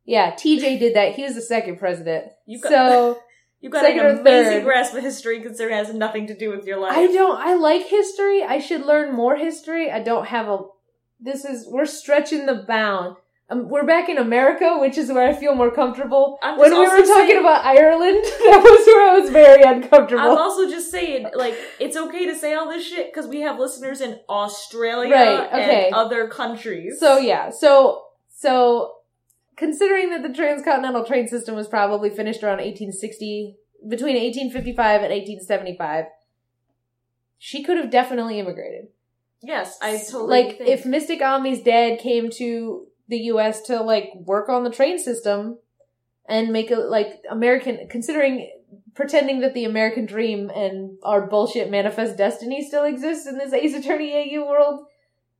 [0.04, 1.14] Yeah, TJ did that.
[1.14, 2.26] He was the second president.
[2.46, 3.18] You've got, So
[3.60, 6.66] you've got second an amazing grasp of history, considering it has nothing to do with
[6.66, 6.96] your life.
[6.96, 7.38] I don't.
[7.38, 8.42] I like history.
[8.42, 9.90] I should learn more history.
[9.90, 10.58] I don't have a.
[11.20, 13.16] This is we're stretching the bound.
[13.50, 16.38] Um, we're back in America, which is where I feel more comfortable.
[16.42, 20.20] When we were talking saying- about Ireland, that was where I was very uncomfortable.
[20.20, 23.58] I'm also just saying, like, it's okay to say all this shit because we have
[23.58, 25.86] listeners in Australia Right, okay.
[25.86, 27.00] and other countries.
[27.00, 28.92] So yeah, so so
[29.58, 33.56] considering that the transcontinental train system was probably finished around 1860,
[33.88, 36.04] between 1855 and 1875,
[37.38, 38.88] she could have definitely immigrated.
[39.42, 40.70] yes, I totally like think.
[40.70, 43.62] if Mystic Ami's dad came to the U.S.
[43.62, 45.58] to like work on the train system
[46.28, 48.50] and make it like American, considering
[48.94, 53.74] pretending that the American dream and our bullshit manifest destiny still exists in this Ace
[53.74, 54.86] Attorney AU world,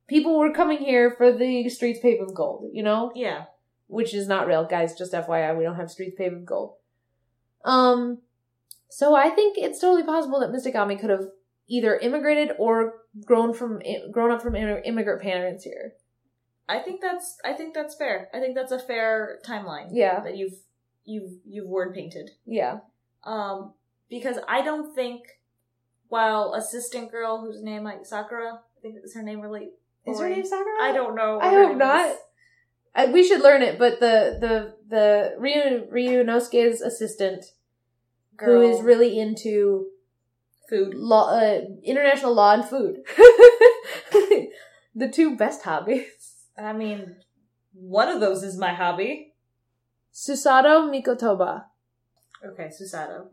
[0.07, 3.43] people were coming here for the streets paved with gold, you know, yeah,
[3.89, 4.95] which is not real, guys.
[4.97, 6.75] Just FYI, we don't have streets paved with gold.
[7.65, 8.19] Um,
[8.89, 11.27] So I think it's totally possible that Mystic Ami could have
[11.67, 12.93] either immigrated or
[13.25, 15.93] grown from grown up from immigrant parents here.
[16.67, 18.29] I think that's I think that's fair.
[18.33, 20.53] I think that's a fair timeline Yeah, that you've
[21.05, 22.31] you've you've word painted.
[22.45, 22.79] yeah.
[23.23, 23.73] Um,
[24.09, 25.23] because I don't think
[26.07, 29.71] while assistant girl whose name like Sakura, I think is her name really.
[30.07, 30.81] Is her name Sakura?
[30.81, 31.39] I don't know.
[31.39, 32.09] I hope not.
[32.11, 32.17] is.
[32.95, 37.45] I, we should learn it, but the the the Ryu Ryunosuke's assistant,
[38.37, 39.87] Girl, who is really into
[40.69, 40.93] food.
[40.93, 42.97] law, uh, international law and food,
[44.95, 46.05] the two best hobbies.
[46.57, 47.15] I mean,
[47.73, 49.33] one of those is my hobby.
[50.13, 51.65] Susato Mikotoba.
[52.45, 53.27] Okay, Susato.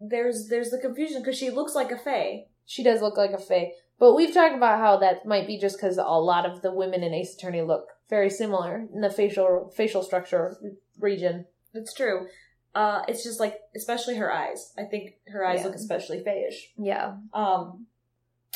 [0.00, 2.46] There's there's the confusion because she looks like a Fey.
[2.64, 5.76] She does look like a Fey, but we've talked about how that might be just
[5.76, 9.72] because a lot of the women in Ace Attorney look very similar in the facial
[9.76, 10.56] facial structure
[10.98, 11.46] region.
[11.72, 12.26] It's true.
[12.74, 14.72] Uh, it's just like, especially her eyes.
[14.78, 15.66] I think her eyes Yeah.
[15.66, 16.72] look especially fayish.
[16.76, 17.86] Yeah, Um,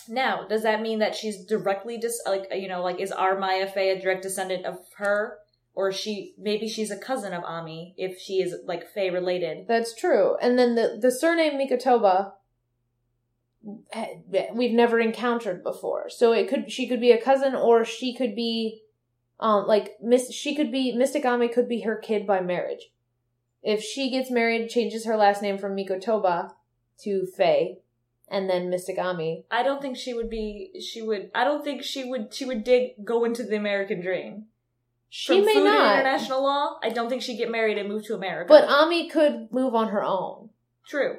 [0.09, 3.67] now, does that mean that she's directly dis like you know like is our Maya
[3.67, 5.39] Fey a direct descendant of her,
[5.75, 9.67] or she maybe she's a cousin of Ami if she is like Fey related?
[9.67, 10.37] that's true.
[10.43, 12.33] And then the the surname Mikotoba
[13.93, 14.07] eh,
[14.55, 16.09] we've never encountered before.
[16.11, 18.83] So it could she could be a cousin or she could be
[19.41, 22.91] um like Miss she could be Mystic Ami could be her kid by marriage.
[23.63, 26.53] If she gets married, changes her last name from Mikotoba
[27.03, 27.79] to Fey,
[28.29, 29.45] and then Mystic Ami.
[29.51, 30.71] I don't think she would be.
[30.81, 31.31] She would.
[31.35, 32.33] I don't think she would.
[32.35, 34.47] She would dig go into the American dream.
[35.09, 35.99] She From may food and not.
[35.99, 36.79] international law.
[36.83, 38.49] I don't think she'd get married and move to America.
[38.49, 40.51] But Ami could move on her own.
[40.87, 41.19] True.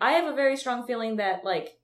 [0.00, 1.78] I have a very strong feeling that like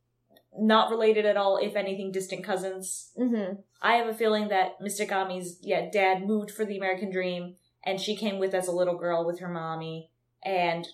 [0.56, 3.12] not related at all, if anything, distant cousins.
[3.18, 3.61] Mm-hmm.
[3.82, 8.00] I have a feeling that Mystic Ami's yeah dad moved for the American dream, and
[8.00, 10.11] she came with as a little girl with her mommy,
[10.42, 10.87] and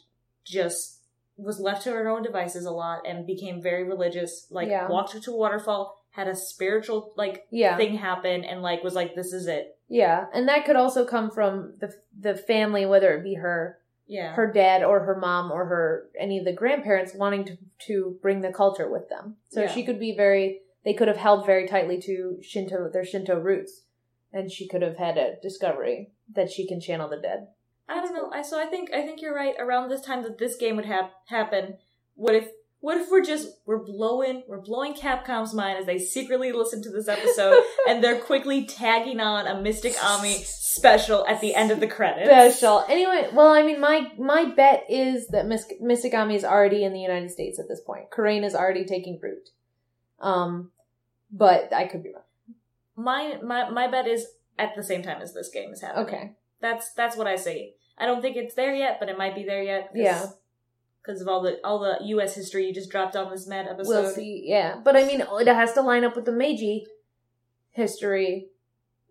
[0.45, 1.01] just
[1.37, 4.47] was left to her own devices a lot, and became very religious.
[4.51, 4.89] Like Yeah.
[4.89, 7.77] walked her to a waterfall, had a spiritual like Yeah.
[7.77, 11.31] thing happen, and like was like, "This is it." Yeah, and that could also come
[11.31, 15.65] from the the family, whether it be her Yeah, her dad or her mom or
[15.65, 19.37] her any of the grandparents wanting to to bring the culture with them.
[19.49, 19.69] So Yeah.
[19.69, 23.85] she could be very they could have held very tightly to Shinto their Shinto roots,
[24.33, 27.49] and she could have had a discovery that she can channel the dead.
[27.89, 28.31] I don't know.
[28.33, 29.55] I so I think I think you're right.
[29.59, 31.79] Around this time that this game would have happen,
[32.15, 32.49] what if
[32.85, 36.91] what if we're just we're blowing we're blowing Capcom's mind as they secretly listen to
[36.91, 41.81] this episode and they're quickly tagging on a Mystic Ami special at the end of
[41.81, 42.29] the credits.
[42.29, 42.85] Special.
[42.87, 46.93] Anyway, well, I mean, my my bet is that Mys- Mystic Ami is already in
[46.93, 48.11] the United States at this point.
[48.11, 49.49] Kurain is already taking root.
[50.21, 50.71] Um,
[51.33, 52.25] but I could be wrong.
[52.97, 54.27] My my my bet is
[54.59, 56.07] at the same time as this game is happening.
[56.07, 56.33] Okay.
[56.61, 57.77] That's that's what I say.
[57.97, 59.91] I don't think it's there yet, but it might be there yet.
[59.95, 60.27] Yeah.
[61.05, 62.35] Because of all the all the U.S.
[62.35, 63.89] history you just dropped on this mad episode.
[63.89, 64.45] We'll see.
[64.47, 66.87] Yeah, but I mean, it has to line up with the Meiji
[67.71, 68.49] history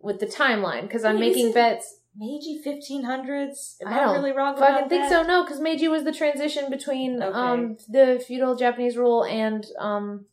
[0.00, 1.98] with the timeline because I'm Wait, making bets.
[2.16, 3.76] Meiji 1500s.
[3.82, 5.10] Am I I, don't really wrong Fucking think that?
[5.10, 5.22] so.
[5.22, 7.36] No, because Meiji was the transition between Okay.
[7.36, 10.26] um the feudal Japanese rule and um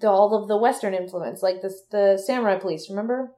[0.00, 2.88] the, all of the Western influence, like the the samurai police.
[2.88, 3.32] Remember?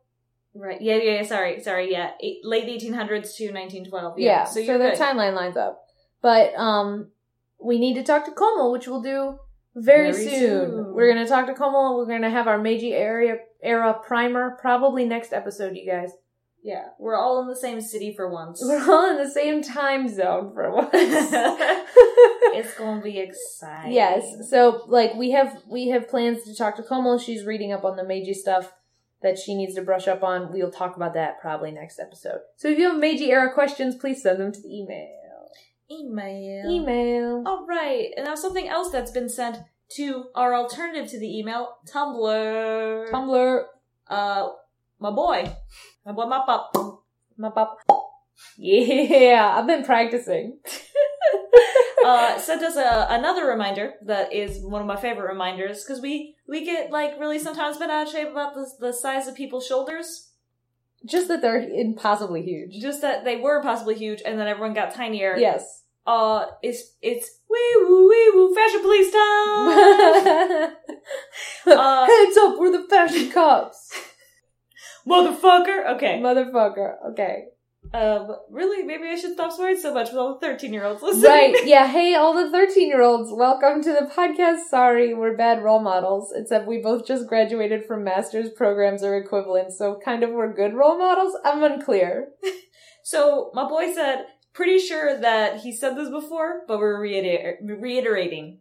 [0.55, 0.81] Right.
[0.83, 1.23] Yeah, yeah, yeah.
[1.23, 1.91] Sorry, sorry.
[1.91, 2.11] Yeah.
[2.21, 4.19] Eight, late 1800s to 1912.
[4.19, 4.27] Yeah.
[4.27, 4.45] Yeah.
[4.45, 5.83] so so the timeline lines up.
[6.23, 7.09] But um,
[7.63, 9.39] we need to talk to Como, which we'll do
[9.75, 10.39] very, Very soon.
[10.39, 10.95] soon.
[10.95, 11.97] We're gonna talk to Como.
[11.97, 16.11] We're gonna have our Meiji area era primer probably next episode, you guys.
[16.63, 16.89] Yeah.
[16.99, 18.63] We're all in the same city for once.
[18.67, 20.91] We're all in the same time zone for once.
[20.93, 23.93] it's gonna be exciting.
[23.93, 24.25] yes.
[24.51, 27.17] So like we have we have plans to talk to Como.
[27.19, 28.73] She's reading up on the Meiji stuff
[29.23, 30.53] that she needs to brush up on.
[30.53, 32.41] We'll talk about that probably next episode.
[32.57, 35.20] So if you have Meiji era questions, please send them to the email.
[35.91, 36.71] Email.
[36.71, 37.43] Email.
[37.47, 38.09] All right.
[38.17, 39.59] And now something else that's been sent
[39.97, 43.11] to our alternative to the email, Tumblr.
[43.11, 43.65] Tumblr.
[44.09, 44.49] uh,
[45.01, 45.51] my boy.
[46.07, 46.73] My boy, my pup.
[47.37, 47.79] My pop.
[48.57, 50.59] Yeah, I've been practicing.
[52.05, 56.37] uh, sent us a, another reminder that is one of my favorite reminders because we
[56.47, 59.67] we get like really sometimes bent out of shape about the the size of people's
[59.67, 60.29] shoulders.
[61.07, 62.81] Just that they're impossibly huge.
[62.81, 65.37] Just that they were possibly huge and then everyone got tinier.
[65.39, 65.80] Yes.
[66.07, 70.73] Uh, it's it's wee woo wee woo fashion police time.
[71.67, 73.93] Uh, Heads up, we're the fashion cops.
[75.09, 75.95] Motherfucker.
[75.97, 76.19] Okay.
[76.23, 76.95] Motherfucker.
[77.13, 77.45] Okay.
[77.93, 81.31] Um, really, maybe I should stop swearing so much with all the thirteen-year-olds listening.
[81.31, 81.57] Right.
[81.67, 81.87] Yeah.
[81.87, 84.69] Hey, all the 13 year olds, welcome to the podcast.
[84.71, 89.73] Sorry, we're bad role models, except we both just graduated from master's programs or equivalent,
[89.73, 91.35] so kind of we're good role models?
[91.45, 92.29] I'm unclear.
[93.03, 98.59] So my boy said, pretty sure that he said this before, but we're reiter- reiterating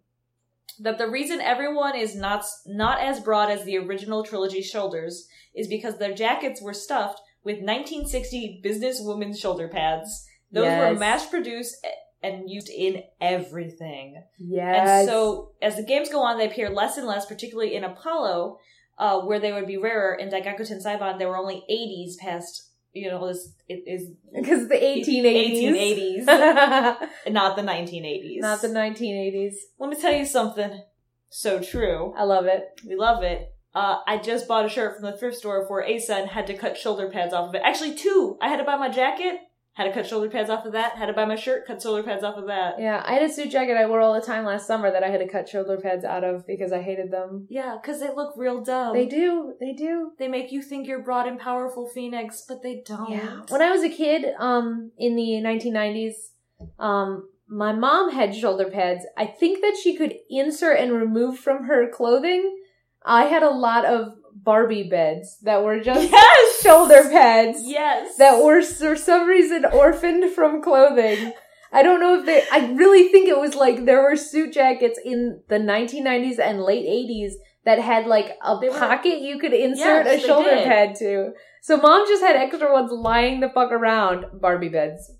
[0.79, 5.67] that the reason everyone is not not as broad as the original trilogy shoulders is
[5.67, 10.25] because their jackets were stuffed with 1960 businesswoman shoulder pads.
[10.51, 10.93] Those Yes.
[10.93, 11.85] were mass produced
[12.21, 14.23] and used in everything.
[14.37, 14.87] Yes.
[15.01, 18.59] And so, as the games go on, they appear less and less, particularly in Apollo,
[18.97, 20.15] uh, where they would be rarer.
[20.15, 24.67] In Dai Gyakuten Saiban, there were only 80s past, you know, this it is because
[24.67, 26.25] the 1880s.
[26.25, 28.39] 1880s, not the 1980s.
[28.39, 29.53] Not the 1980s.
[29.79, 30.83] Let me tell you something
[31.29, 32.13] so true.
[32.17, 32.63] I love it.
[32.87, 33.53] We love it.
[33.73, 36.57] Uh, I just bought a shirt from the thrift store for Asa and had to
[36.57, 37.61] cut shoulder pads off of it.
[37.63, 38.37] Actually, two.
[38.41, 39.35] I had to buy my jacket,
[39.73, 42.03] had to cut shoulder pads off of that, had to buy my shirt, cut shoulder
[42.03, 42.79] pads off of that.
[42.79, 45.09] Yeah, I had a suit jacket I wore all the time last summer that I
[45.09, 47.47] had to cut shoulder pads out of because I hated them.
[47.49, 48.93] Yeah, because they look real dumb.
[48.93, 49.53] They do.
[49.59, 50.11] They do.
[50.19, 53.11] They make you think you're broad and powerful Phoenix, but they don't.
[53.11, 53.41] Yeah.
[53.47, 56.31] When I was a kid, um, in the 1990s,
[56.77, 59.05] um, my mom had shoulder pads.
[59.17, 62.57] I think that she could insert and remove from her clothing.
[63.03, 66.61] I had a lot of Barbie beds that were just yes!
[66.61, 68.15] shoulder pads Yes!
[68.17, 71.33] that were for some reason orphaned from clothing.
[71.71, 74.99] I don't know if they, I really think it was like there were suit jackets
[75.03, 77.33] in the 1990s and late 80s
[77.65, 81.33] that had like a were- pocket you could insert Yes, a shoulder pad to.
[81.61, 85.11] So mom just had extra ones lying the fuck around Barbie beds.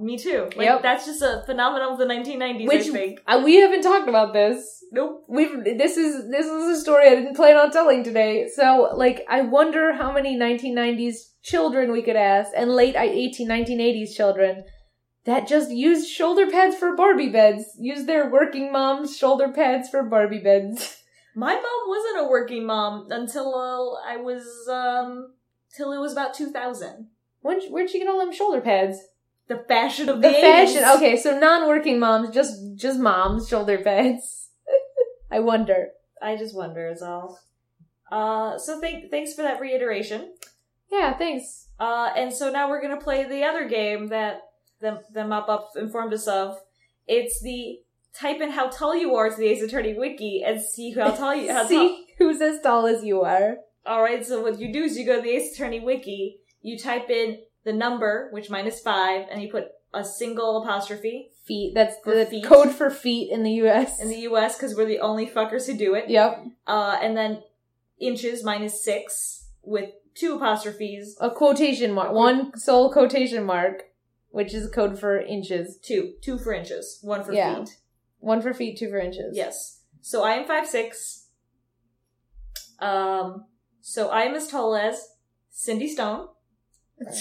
[0.00, 0.44] Me too.
[0.56, 0.82] Like, Yep.
[0.82, 3.20] that's just a phenomenon of the 1990s, Which I think.
[3.26, 4.84] uh, we haven't talked about this.
[4.92, 5.24] Nope.
[5.28, 8.48] We've this is this is a story I didn't plan on telling today.
[8.54, 14.14] So like I wonder how many 1990s children we could ask and late 18 1980s
[14.14, 14.64] children
[15.24, 17.64] that just used shoulder pads for Barbie beds.
[17.78, 20.98] Used their working moms shoulder pads for Barbie beds.
[21.34, 25.32] My mom wasn't a working mom until uh, I was, um,
[25.76, 27.08] till it was about 2000.
[27.40, 28.98] Where'd, where'd she get all them shoulder pads?
[29.48, 30.84] The fashion of the, The fashion.
[30.96, 34.48] Okay, so non-working moms, just just moms shoulder pads.
[35.30, 35.88] I wonder.
[36.22, 37.38] I just wonder is all.
[38.10, 40.32] Uh, so thank, thanks for that reiteration.
[40.90, 41.68] Yeah, thanks.
[41.78, 44.40] Uh, and so now we're gonna play the other game that
[44.80, 46.56] the, the mop up informed us of.
[47.06, 47.80] It's the
[48.14, 51.34] type in how tall you are to the Ace Attorney wiki and see how tall
[51.34, 53.56] you, how tall, See who's as tall as you are.
[53.86, 57.10] Alright, so what you do is you go to the Ace Attorney wiki, you type
[57.10, 61.72] in the number, which mine is five, and you put a single apostrophe Feet.
[61.74, 62.44] That's the feet.
[62.44, 64.00] code for feet in the U.S.
[64.00, 66.08] in the US because we're the only fuckers who do it.
[66.08, 66.42] Yep.
[66.66, 67.42] Uh, and then
[68.00, 71.18] inches, mine is six with two apostrophes.
[71.20, 72.12] A quotation mark.
[72.12, 73.82] One sole quotation mark,
[74.30, 75.76] which is a code for inches.
[75.82, 76.14] Two.
[76.22, 76.98] Two for inches.
[77.02, 77.56] One for Yeah.
[77.62, 77.76] feet.
[78.20, 79.36] One for feet, two for inches.
[79.36, 79.82] Yes.
[80.00, 81.26] So I am five six.
[82.78, 83.44] Um,
[83.82, 85.08] so I am as tall as
[85.50, 86.28] Cindy Stone,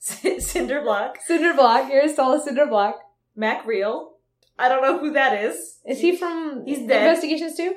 [0.00, 1.90] Cinder Block, Cinder Block.
[1.90, 2.96] You're as tall Cinder Block.
[3.36, 4.16] Mack Rell.
[4.58, 5.78] I don't know who that is.
[5.86, 7.02] Is he from He's dead.
[7.06, 7.74] Investigations too?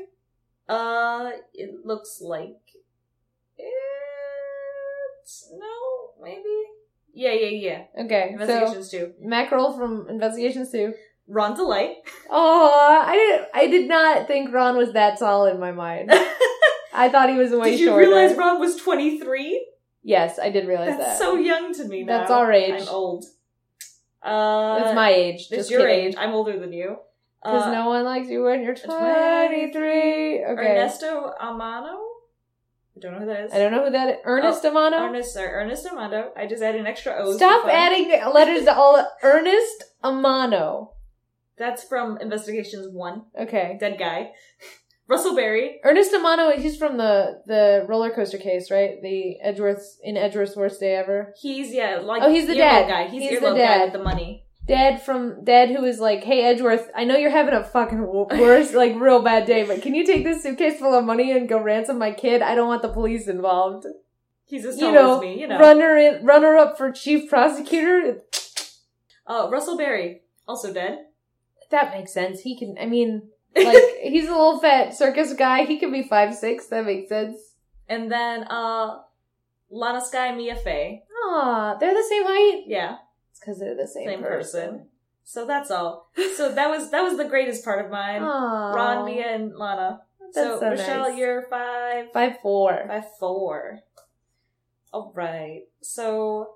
[0.67, 2.57] Uh, it looks like
[3.57, 6.43] it's no, maybe.
[7.13, 7.83] Yeah, yeah, yeah.
[8.05, 8.27] Okay.
[8.37, 9.13] So Investigations too.
[9.21, 10.93] Mack Rell from Investigations too.
[11.27, 11.93] Ron DeLite.
[12.29, 13.45] Oh, I did.
[13.53, 16.11] I did not think Ron was that tall in my mind.
[16.93, 18.07] I thought he was way Did you shorter.
[18.07, 19.65] realize Ron was twenty three?
[20.03, 20.97] Yes, I did realize that.
[20.99, 21.25] That's that.
[21.25, 22.19] so young to me now.
[22.19, 22.81] That's our age.
[22.81, 23.25] I'm old.
[24.21, 25.35] Uh, That's my age.
[25.41, 26.05] It's Just your kidding.
[26.07, 26.15] age.
[26.17, 26.97] I'm older than you.
[27.43, 29.71] Because Uh, no one likes you when you're 23.
[29.71, 30.45] 23.
[30.45, 30.71] Okay.
[30.71, 31.99] Ernesto Amano.
[32.95, 33.53] I don't know who that is.
[33.53, 34.15] I don't know who that is.
[34.23, 34.99] Ernest Amano?
[35.09, 36.27] Ernest, sorry, Ernest Amano.
[36.37, 37.35] I just added an extra O.
[37.35, 39.05] Stop adding letters to all.
[39.23, 40.91] Ernest Amano.
[41.57, 43.23] That's from Investigations One.
[43.37, 43.77] Okay.
[43.79, 44.31] Dead guy.
[45.07, 45.79] Russell Berry.
[45.83, 49.01] Ernest Amano, he's from the, the roller coaster case, right?
[49.01, 51.33] The Edgeworth's, in Edgeworth's worst day ever.
[51.39, 52.87] He's yeah, like Oh, he's the dad.
[52.87, 53.07] guy.
[53.09, 53.83] He's, He's the the earlobe guy dad.
[53.83, 54.45] with the money.
[54.65, 58.73] Dad from, dad who was like, hey Edgeworth, I know you're having a fucking worst,
[58.75, 61.61] like real bad day, but can you take this suitcase full of money and go
[61.61, 62.41] ransom my kid?
[62.41, 63.85] I don't want the police involved.
[64.45, 65.41] He's as You know, as me.
[65.41, 65.59] You know.
[65.59, 68.21] runner in, runner up for chief prosecutor.
[69.27, 70.99] Uh, Russell Berry also dead.
[71.69, 72.41] That makes sense.
[72.41, 75.63] He can, I mean, like, he's a little fat circus guy.
[75.65, 76.67] He can be five six.
[76.67, 77.37] That makes sense.
[77.87, 78.99] and then uh,
[79.69, 81.03] Lana Skye Mia Fey.
[81.25, 82.63] Aw, they're the same height.
[82.67, 82.97] Yeah,
[83.31, 84.69] It's because they're the same, same person.
[84.69, 84.87] person.
[85.23, 86.09] So that's all.
[86.35, 88.21] So that was that was the greatest part of mine.
[88.23, 90.01] Aw, Ron, Mia, and Lana.
[90.31, 91.17] So, That's so Michelle, nice.
[91.19, 92.83] you're five, five four.
[92.87, 93.79] five four.
[94.91, 95.61] All right.
[95.81, 96.55] So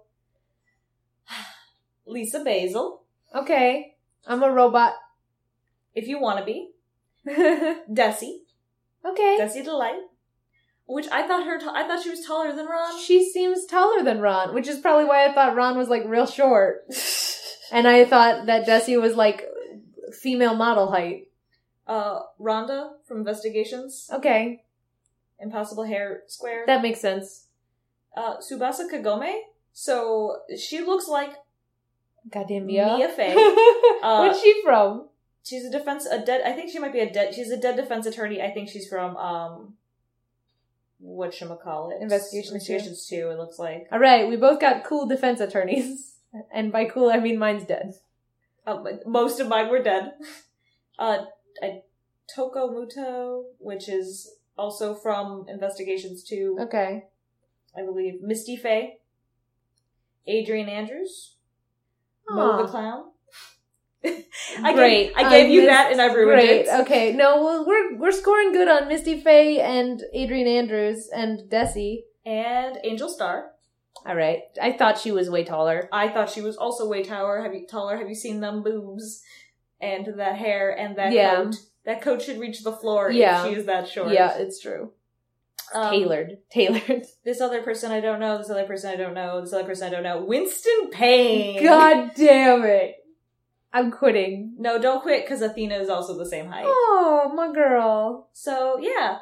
[2.06, 3.04] Lisa Basil,
[3.36, 3.96] Okay,
[4.26, 4.94] I'm a robot.
[5.94, 6.70] if you want to be
[7.30, 8.40] okay, Dessie,
[9.06, 10.00] Dessie DeLite,
[10.86, 11.60] which I thought her.
[11.60, 13.00] T- I thought she was taller than Ron.
[13.02, 16.26] She seems taller than Ron, which is probably why I thought Ron was like real
[16.28, 16.86] short.
[17.70, 19.44] And I thought that Dessie was like
[20.22, 21.28] female model height.
[21.86, 24.64] uh, Rhonda from Investigations, Okay,
[25.38, 26.64] Impossible Hair Square.
[26.68, 27.48] that makes sense.
[28.16, 29.34] uh, Subasa Kagome.
[29.74, 31.34] So she looks like
[32.32, 32.96] Goddamn Mia.
[32.98, 33.36] Mia Fey.
[34.02, 35.10] Uh, Where's she from?
[35.44, 36.42] She's a defense a dead.
[36.46, 37.34] I think she might be a dead.
[37.34, 38.42] She's a dead defense attorney.
[38.42, 39.74] I think she's from um,
[41.00, 42.02] what should call it?
[42.02, 43.30] Investigations Investigations two.
[43.30, 43.88] It looks like.
[43.92, 46.16] All right, we both got cool defense attorneys,
[46.54, 47.94] and by cool I mean mine's dead.
[48.66, 50.14] But most of mine were dead.
[51.00, 51.26] Uh,
[51.62, 51.84] I,
[52.36, 56.58] Toko Muto, which is also from Investigations two.
[56.60, 57.06] Okay.
[57.78, 58.98] I believe Misty Fey,
[60.26, 61.36] Adrian Andrews,
[62.28, 63.12] Moe the Clown.
[64.64, 65.16] I Great.
[65.16, 66.66] Gave, I gave you that and I ruined Great.
[66.66, 66.82] it.
[66.82, 67.14] Okay.
[67.14, 72.04] No, well, we're we're scoring good on Misty Fey and Adrian Andrews and Dessie.
[72.26, 73.52] And Angel Starr.
[74.06, 74.42] All right.
[74.62, 75.90] I thought she was way taller.
[75.92, 77.42] I thought she was also way taller.
[77.42, 77.98] Have you taller?
[77.98, 79.22] Have you seen them boobs
[79.82, 81.36] and that hair and that Yeah.
[81.36, 81.56] coat?
[81.86, 83.46] That coat should reach the floor Yeah.
[83.46, 84.12] if she is that short.
[84.12, 84.92] Yeah, it's true.
[85.74, 86.38] Um, Tailored.
[86.50, 87.06] Tailored.
[87.26, 88.38] This other person I don't know.
[88.38, 89.42] This other person I don't know.
[89.42, 90.24] This other person I don't know.
[90.24, 91.64] Winston Payne.
[91.64, 92.96] God damn it.
[93.78, 94.56] I'm quitting.
[94.58, 96.66] No, don't quit because Athena is also the same height.
[96.66, 98.28] Oh, my girl.
[98.34, 99.20] So yeah,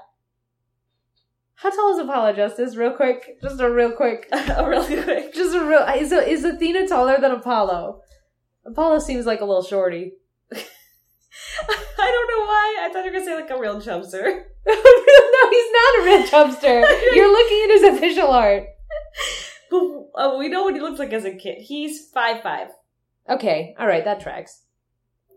[1.56, 2.78] How tall is Apollo Justice?
[2.78, 3.38] Real quick.
[3.42, 4.30] Just a real quick.
[4.32, 5.34] a really quick.
[5.34, 5.82] Just a real.
[5.98, 8.00] Is, is Athena taller than Apollo?
[8.66, 10.14] Apollo seems like a little shorty.
[10.54, 10.56] I
[12.12, 12.78] don't know why.
[12.80, 14.24] I thought you were gonna say like a real chubster.
[14.66, 16.82] no, he's not a real chubster.
[17.14, 18.64] You're looking at his official art.
[20.16, 21.58] Uh, we know what he looks like as a kid.
[21.62, 22.70] He's five five,
[23.30, 24.62] Okay, all right, that tracks.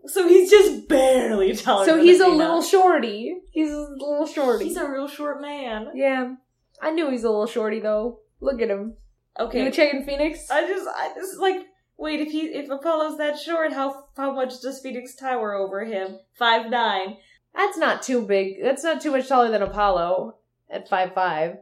[0.05, 1.85] so he's just barely taller.
[1.85, 3.35] So he's a little shorty.
[3.51, 4.65] He's a little shorty.
[4.65, 5.89] He's a real short man.
[5.95, 6.35] yeah,
[6.81, 8.19] I knew he's a little shorty though.
[8.41, 8.93] Look at him.
[9.39, 10.49] Okay, You checking Phoenix?
[10.49, 11.65] I just, I just like,
[11.97, 12.19] wait.
[12.19, 16.19] If he, if Apollo's that short, how how much does Phoenix tower over him?
[16.37, 17.17] Five nine.
[17.55, 18.61] That's not too big.
[18.61, 20.35] That's not too much taller than Apollo
[20.69, 21.57] at five five.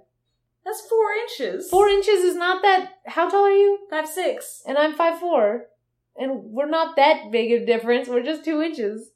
[0.66, 1.70] That's four inches.
[1.70, 2.92] Four inches is not that.
[3.06, 3.80] How tall are you?
[3.90, 4.64] five six.
[4.68, 5.66] And I'm five four,
[6.18, 8.08] and we're not that big of difference.
[8.08, 9.12] We're just two inches.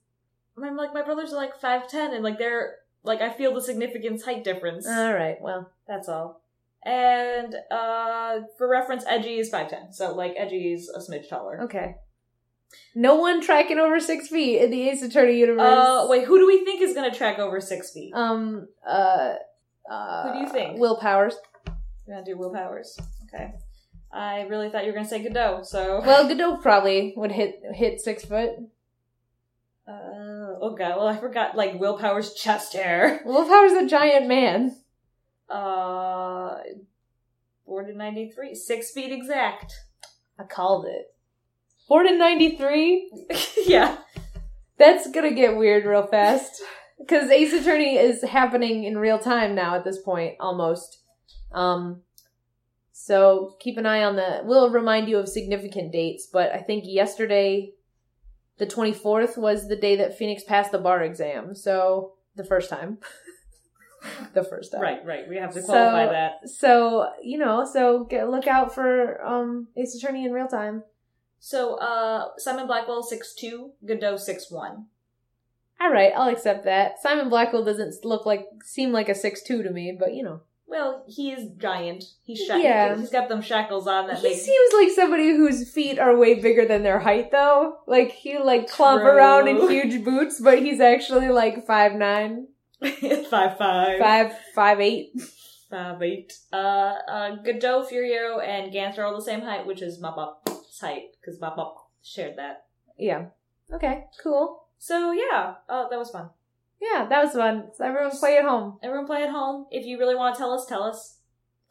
[0.61, 3.61] I'm like my brothers are like five ten, and like they're like I feel the
[3.61, 4.87] significance height difference.
[4.87, 5.37] All right.
[5.41, 6.41] Well, That's all.
[6.83, 11.61] And uh for reference, Edgy is five ten, so like Edgy is a smidge taller.
[11.63, 11.95] okay.
[12.95, 15.61] No one tracking over six feet in the Ace Attorney universe.
[15.61, 18.13] Uh, wait, who do we think is gonna track over six feet?
[18.13, 18.67] Um.
[18.87, 19.33] Uh.
[19.89, 20.23] Uh.
[20.27, 20.79] Who do you think?
[20.79, 21.35] Will Powers.
[22.07, 22.97] We're gonna do Will Powers.
[23.25, 23.51] Okay.
[24.13, 26.01] I really thought you were gonna say Godot, so.
[26.05, 28.51] Well, Godot probably would hit hit six foot.
[29.87, 33.21] Uh, oh god, well I forgot, like, Willpower's chest hair.
[33.25, 34.75] Willpower's a giant man.
[35.49, 36.57] Uh,
[37.65, 38.55] born in 93.
[38.55, 39.73] Six feet exact.
[40.39, 41.13] I called it.
[41.87, 43.11] Born in '93.
[43.65, 43.97] yeah.
[44.77, 46.61] That's gonna get weird real fast.
[46.97, 50.99] Because Ace Attorney is happening in real time now at this point, almost.
[51.51, 52.01] Um,
[53.03, 54.41] so keep an eye on the.
[54.43, 57.71] We'll remind you of significant dates, but I think yesterday,
[58.57, 61.55] the 24th, was the day that Phoenix passed the bar exam.
[61.55, 62.99] So the first time.
[64.33, 64.81] the first time.
[64.81, 65.27] Right, right.
[65.27, 66.49] We have to qualify So- that.
[66.49, 70.83] So, you know, so get, look out for um Ace Attorney in real time.
[71.39, 74.85] So, uh, Simon Blackquill, 6'2", Godot, 6'1".
[75.81, 77.01] All right, I'll accept that.
[77.01, 80.41] Simon Blackquill doesn't look like seem like a six two to me, but you know.
[80.71, 82.05] Well, he is giant.
[82.23, 82.95] He's sha- Yeah.
[82.97, 86.35] He's got them shackles on that He make seems like somebody whose feet are way
[86.35, 87.79] bigger than their height, though.
[87.87, 89.09] Like he like clomp True.
[89.09, 92.47] around in huge boots, but he's actually like five nine,
[92.81, 95.11] five five five five eight.
[95.69, 96.31] five eight.
[96.53, 100.79] Uh, uh, Godot, Furio, and Gantz are all the same height, which is Mop Up's
[100.79, 102.63] height because Mop Up shared that.
[102.97, 103.25] Yeah.
[103.73, 104.05] Okay.
[104.23, 104.63] Cool.
[104.79, 106.29] So yeah, uh, that was fun.
[106.81, 107.69] Yeah, that was fun.
[107.75, 108.79] So everyone play at home.
[108.81, 109.67] Everyone play at home.
[109.71, 111.17] If you really want to tell us, tell us.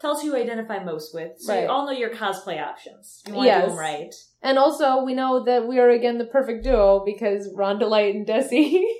[0.00, 1.32] Tell us who you identify most with.
[1.38, 1.64] So Right.
[1.64, 3.22] you all know your cosplay options.
[3.26, 3.64] You want to Yes.
[3.64, 4.14] do them right.
[4.40, 8.26] And also, we know that we are again the perfect duo because Ron DeLite and
[8.26, 8.82] Dessie.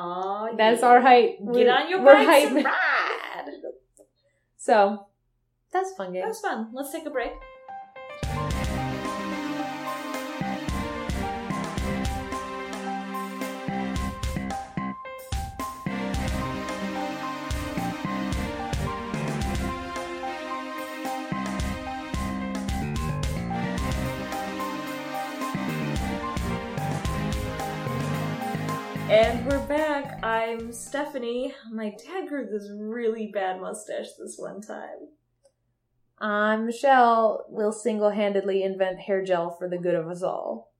[0.00, 1.38] Oh, That's our height.
[1.38, 3.52] Get We're- on your bikes height- and ride.
[4.56, 5.06] So
[5.72, 6.22] that's fun game.
[6.22, 6.70] That was fun.
[6.72, 7.32] Let's take a break.
[29.18, 30.22] And we're back.
[30.22, 31.52] I'm Stephanie.
[31.72, 35.08] My dad grew this really bad mustache this one time.
[36.20, 37.44] I'm Michelle.
[37.48, 40.72] We'll single handedly invent hair gel for the good of us all.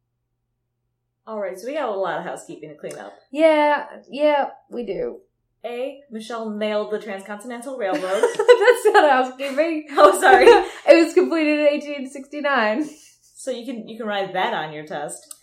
[1.27, 3.13] Alright, so we got a lot of housekeeping to clean up.
[3.33, 5.19] Yeah, yeah, we do.
[5.65, 5.99] A.
[6.09, 8.01] Michelle nailed the Transcontinental Railroad.
[8.03, 9.89] That's not housekeeping.
[9.97, 10.47] oh, sorry.
[10.47, 12.89] it was completed in 1869.
[13.21, 15.35] So you can you can write that on your test.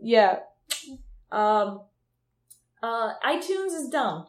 [0.00, 0.38] Yeah.
[1.30, 1.82] Um,
[2.82, 4.26] uh, iTunes is dumb.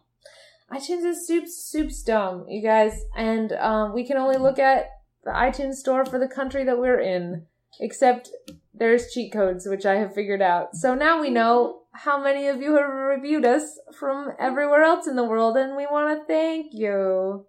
[0.72, 4.86] iTunes is soup soup's dumb, you guys, and um, we can only look at
[5.24, 7.46] the iTunes store for the country that we're in.
[7.82, 8.30] Except
[8.74, 10.76] there's cheat codes, which I have figured out.
[10.76, 15.16] So now we know how many of you have reviewed us from everywhere else in
[15.16, 17.46] the world, and we want to thank you.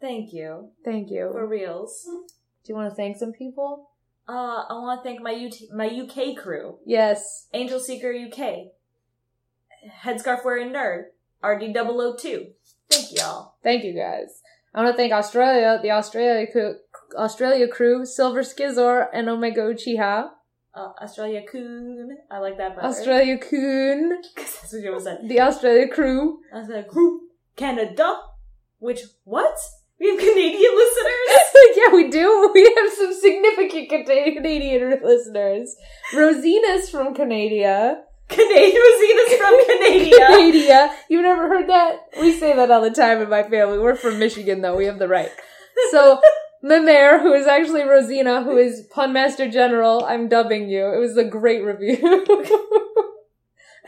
[0.00, 1.30] Thank you Thank you.
[1.32, 2.04] for reals.
[2.04, 3.90] Do you want to thank some people?
[4.28, 7.48] Uh, I want to thank my UT- my UK crew, Yes.
[7.54, 8.66] Angel Seeker UK,
[10.04, 11.04] Headscarf Wearing Nerd,
[11.42, 12.46] RD002.
[12.90, 13.54] Thank y'all.
[13.62, 14.42] Thank you guys.
[14.74, 16.76] I want to thank Australia, the Australia crew,
[17.16, 20.30] Australia crew, Silver Skizor, and Omega Uchiha.
[20.74, 22.16] Uh, Australia Coon.
[22.30, 22.86] I like that better.
[22.86, 25.28] Australia Coon, That's what you almost said.
[25.28, 26.38] the Australia crew.
[26.54, 27.20] Australia Crew.
[27.56, 28.20] Canada.
[28.78, 29.56] Which, what?
[29.98, 31.38] We have Canadian listeners?
[31.76, 32.50] yeah, we do.
[32.54, 35.74] We have some significant Canadian listeners.
[36.14, 38.02] Rosina's from Canada.
[38.28, 38.82] Canadian
[39.48, 40.16] from Canada.
[40.16, 40.94] Canada.
[41.08, 42.08] You've never heard that?
[42.20, 43.78] We say that all the time in my family.
[43.78, 44.76] We're from Michigan, though.
[44.76, 45.30] We have the right.
[45.90, 46.20] So,
[46.64, 50.86] Mamere, who is actually Rosina, who is Pun Master General, I'm dubbing you.
[50.92, 52.26] It was a great review.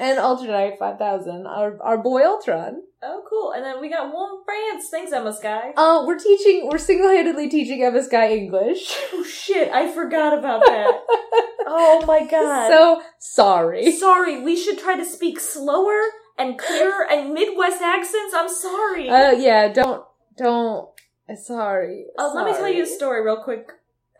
[0.00, 2.82] and Ultranite 5000, our, our boy Ultron.
[3.02, 3.52] Oh, cool.
[3.52, 4.88] And then we got one France.
[4.90, 5.72] Thanks, Emma Sky.
[5.76, 8.96] Uh, we're teaching, we're single-handedly teaching Emma Sky English.
[9.12, 9.70] Oh, shit.
[9.70, 11.00] I forgot about that.
[11.66, 12.68] oh, my God.
[12.68, 13.92] So, sorry.
[13.92, 14.42] sorry.
[14.42, 16.00] We should try to speak slower
[16.38, 18.34] and clearer and Midwest accents.
[18.34, 19.10] I'm sorry.
[19.10, 20.04] Uh, yeah, don't,
[20.38, 20.88] don't,
[21.28, 22.06] uh, sorry.
[22.18, 23.68] Uh, let me tell you a story real quick,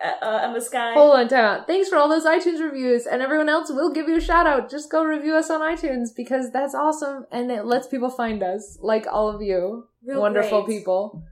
[0.03, 0.92] uh, uh, Emma Sky.
[0.94, 1.66] Hold on, time out.
[1.66, 4.70] Thanks for all those iTunes reviews, and everyone else We'll give you a shout out.
[4.70, 8.78] Just go review us on iTunes because that's awesome, and it lets people find us,
[8.80, 10.78] like all of you, Real wonderful great.
[10.78, 11.24] people.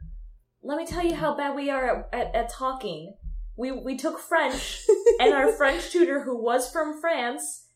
[0.63, 3.15] Let me tell you how bad we are at, at, at talking.
[3.57, 4.85] We we took French,
[5.21, 7.67] and our French tutor, who was from France,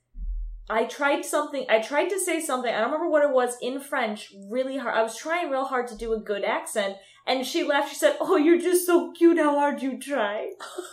[0.70, 1.66] I tried something.
[1.68, 2.72] I tried to say something.
[2.72, 4.32] I don't remember what it was in French.
[4.48, 4.94] Really hard.
[4.96, 6.96] I was trying real hard to do a good accent,
[7.26, 7.90] and she laughed.
[7.90, 9.38] She said, "Oh, you're just so cute.
[9.38, 10.50] How hard you try."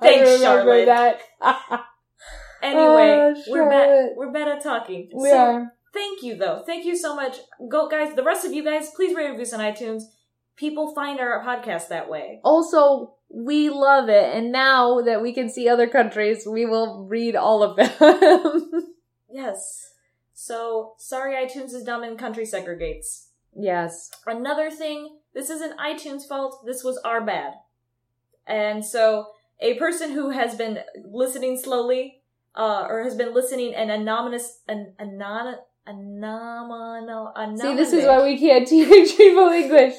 [0.00, 0.86] Thanks, Charlotte.
[0.86, 1.20] That.
[2.60, 4.08] Anyway, Oh, we're bad.
[4.16, 5.08] We're bad at talking.
[5.14, 5.72] we So, are.
[5.94, 6.64] Thank you, though.
[6.66, 7.36] Thank you so much.
[7.70, 8.16] Go, guys.
[8.16, 10.02] The rest of you guys, please rate reviews on iTunes.
[10.56, 12.40] People find our podcast that way.
[12.42, 17.36] Also, we love it, and now that we can see other countries, we will read
[17.36, 18.72] all of them.
[19.30, 19.92] Yes.
[20.34, 23.26] So, sorry iTunes is dumb and country segregates.
[23.58, 24.10] Yes.
[24.26, 27.54] Another thing, this isn't iTunes' fault, this was our bad.
[28.46, 29.28] And so,
[29.60, 32.22] a person who has been listening slowly,
[32.54, 35.56] uh, or has been listening an anonymous, an anon,
[35.86, 37.60] anonymous.
[37.60, 39.94] See, this is why we can't teach people English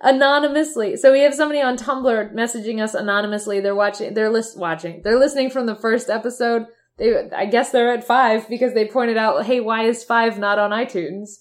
[0.00, 0.96] anonymously.
[0.96, 3.60] So we have somebody on Tumblr messaging us anonymously.
[3.60, 4.14] They're watching.
[4.14, 5.02] They're list watching.
[5.02, 6.66] They're listening from the first episode.
[6.96, 10.58] They, I guess they're at five because they pointed out, "Hey, why is five not
[10.58, 11.36] on iTunes?"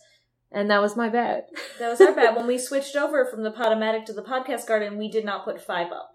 [0.51, 1.43] And that was my bad.
[1.79, 2.35] That was our bad.
[2.35, 5.61] When we switched over from the Podomatic to the Podcast Garden, we did not put
[5.61, 6.11] five up.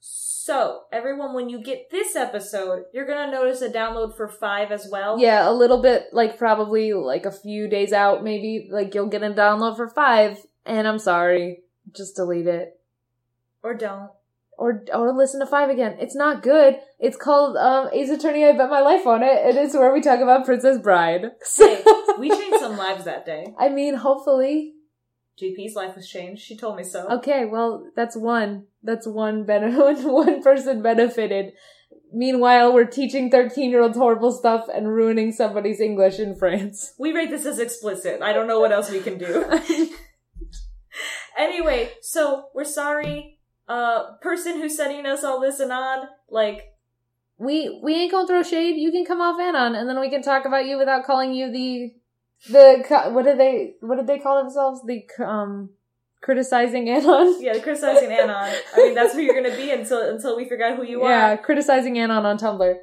[0.00, 4.88] So, everyone, when you get this episode, you're gonna notice a download for five as
[4.90, 5.18] well.
[5.18, 8.68] Yeah, a little bit, like probably like a few days out, maybe.
[8.70, 12.80] Like you'll get a download for five, and I'm sorry, just delete it.
[13.62, 14.10] Or don't.
[14.58, 15.96] Or or listen to five again.
[16.00, 16.76] It's not good.
[16.98, 18.44] It's called um Ace Attorney.
[18.44, 19.46] I bet my life on it.
[19.46, 21.32] It is where we talk about Princess Bride.
[21.56, 21.82] Hey,
[22.18, 23.54] we changed some lives that day.
[23.58, 24.72] I mean, hopefully.
[25.40, 26.42] GP's life was changed.
[26.42, 27.06] She told me so.
[27.18, 28.64] Okay, well, that's one.
[28.82, 30.02] That's one benefit.
[30.04, 31.52] One person benefited.
[32.10, 36.94] Meanwhile, we're teaching thirteen-year-olds horrible stuff and ruining somebody's English in France.
[36.98, 38.22] We rate this as explicit.
[38.22, 39.44] I don't know what else we can do.
[41.36, 43.35] anyway, so we're sorry.
[43.68, 46.72] Uh, person who's sending us all this and on, like,
[47.38, 48.76] we we ain't gonna throw shade.
[48.76, 51.50] You can come off Anon, and then we can talk about you without calling you
[51.50, 51.94] the
[52.50, 54.80] the what did they what did they call themselves?
[54.86, 55.70] The um
[56.22, 57.42] criticizing Anon.
[57.42, 58.52] yeah, criticizing Anon.
[58.74, 61.06] I mean, that's who you're gonna be until until we figure out who you yeah,
[61.06, 61.10] are.
[61.10, 62.76] Yeah criticizing Anon on Tumblr.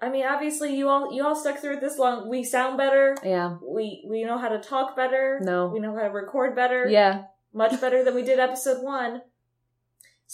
[0.00, 2.28] I mean, obviously, you all you all stuck through it this long.
[2.28, 3.16] We sound better.
[3.24, 3.56] Yeah.
[3.62, 5.40] We we know how to talk better.
[5.42, 5.68] No.
[5.68, 6.86] We know how to record better.
[6.88, 7.24] Yeah.
[7.52, 9.22] much better than we did episode one.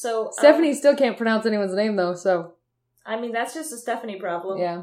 [0.01, 2.55] So um, Stephanie still can't pronounce anyone's name though, so
[3.05, 4.59] I mean, that's just a Stephanie problem.
[4.59, 4.83] yeah.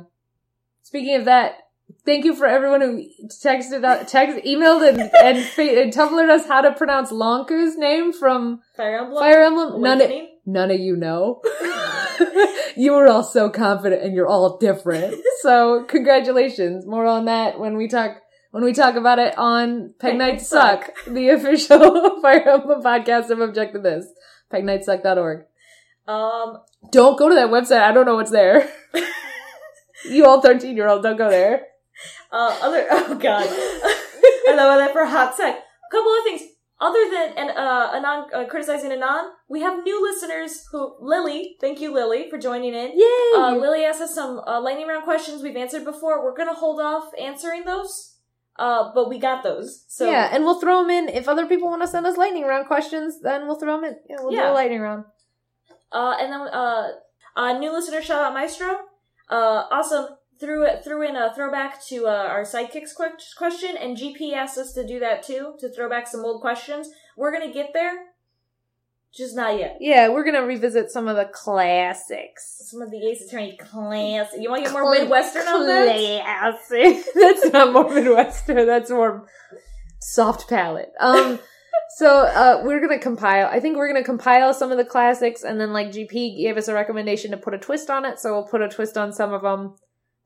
[0.83, 1.57] Speaking of that,
[2.05, 6.45] Thank you for everyone who texted, uh, text, emailed, and and, fa- and Tumblred us
[6.45, 9.17] how to pronounce Lon'qu's name from Fire Emblem.
[9.23, 9.81] Fire Emblem.
[9.81, 10.11] None of,
[10.45, 11.41] none of you know.
[12.75, 15.15] you were all so confident, and you're all different.
[15.41, 16.87] So congratulations.
[16.87, 18.17] More on that when we talk
[18.49, 23.29] when we talk about it on Peg Knights Nights Suck, the official Fire Emblem podcast
[23.29, 24.07] of Object to This.
[24.51, 25.45] PegNightSuck.org.
[26.07, 26.57] Um,
[26.91, 27.81] Don't go to that website.
[27.81, 28.69] I don't know what's there.
[30.09, 31.63] you all 13 year old, don't go there.
[32.31, 33.45] uh, other, oh god.
[33.49, 35.55] I love that for a hot sec.
[35.55, 36.41] A couple of things.
[36.79, 41.81] Other than, and, uh, Anon, uh, criticizing Anon, we have new listeners who, Lily, thank
[41.81, 42.91] you Lily for joining in.
[42.93, 43.31] Yay!
[43.35, 46.23] Uh, Lily asked us some, uh, lightning round questions we've answered before.
[46.23, 48.16] We're gonna hold off answering those.
[48.57, 49.85] Uh, but we got those.
[49.87, 51.09] So, yeah, and we'll throw them in.
[51.09, 53.95] If other people want to send us lightning round questions, then we'll throw them in.
[54.09, 55.05] Yeah, we'll do a lightning round.
[55.91, 56.87] Uh, and then uh,
[57.35, 58.79] a new listener shout out Maestro.
[59.29, 60.07] Uh, awesome.
[60.39, 64.57] Threw it threw in a throwback to uh, our sidekicks que- question, and GP asked
[64.57, 66.89] us to do that too to throw back some old questions.
[67.15, 67.93] We're gonna get there,
[69.17, 69.77] just not yet.
[69.79, 72.61] Yeah, we're gonna revisit some of the classics.
[72.69, 74.39] Some of the Ace Attorney classics.
[74.39, 76.23] You want to get more Midwestern on that?
[76.23, 77.05] Classic.
[77.15, 78.67] That's not more Midwestern.
[78.67, 79.27] That's more
[79.99, 80.91] soft palate.
[80.99, 81.39] Um.
[81.95, 83.47] So uh, we're gonna compile.
[83.47, 86.67] I think we're gonna compile some of the classics, and then like GP gave us
[86.67, 89.33] a recommendation to put a twist on it, so we'll put a twist on some
[89.33, 89.75] of them.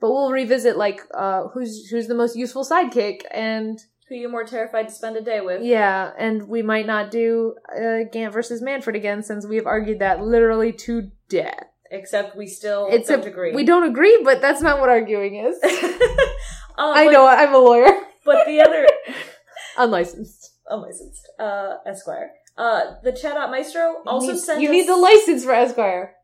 [0.02, 3.80] But we'll revisit like uh, who's who's the most useful sidekick, and
[4.12, 5.64] Who you more terrified to spend a day with?
[5.64, 10.00] yeah, and we might not do uh, Gant versus Manfred again since we have argued
[10.00, 11.64] that literally to death.
[11.90, 13.54] Except we still It's don't a, agree.
[13.56, 15.56] We don't agree, but that's not what arguing is.
[15.64, 15.70] Uh,
[16.78, 17.88] I but- know, I'm a lawyer.
[18.26, 18.86] but the other
[19.78, 20.56] Unlicensed.
[20.68, 22.32] unlicensed uh, Esquire.
[22.58, 26.16] Uh, the chat out Maestro also need, sent you us, need the license for Esquire.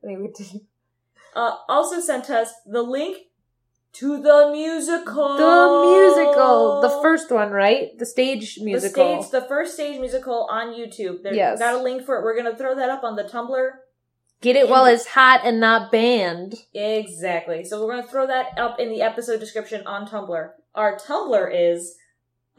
[1.34, 3.18] Uh, also sent us the link
[4.00, 5.38] to the musical.
[5.38, 7.98] The musical, the first one, right?
[7.98, 9.18] The stage musical.
[9.18, 11.24] The stage, the first stage musical on YouTube.
[11.24, 11.60] There, Yes.
[11.60, 12.24] got a link for it.
[12.24, 13.70] We're gonna throw that up on the Tumblr.
[14.39, 16.54] Get it while it's hot and not banned.
[16.74, 17.64] Exactly.
[17.64, 20.52] So we're gonna throw that up in the episode description on Tumblr.
[20.76, 21.95] Our Tumblr is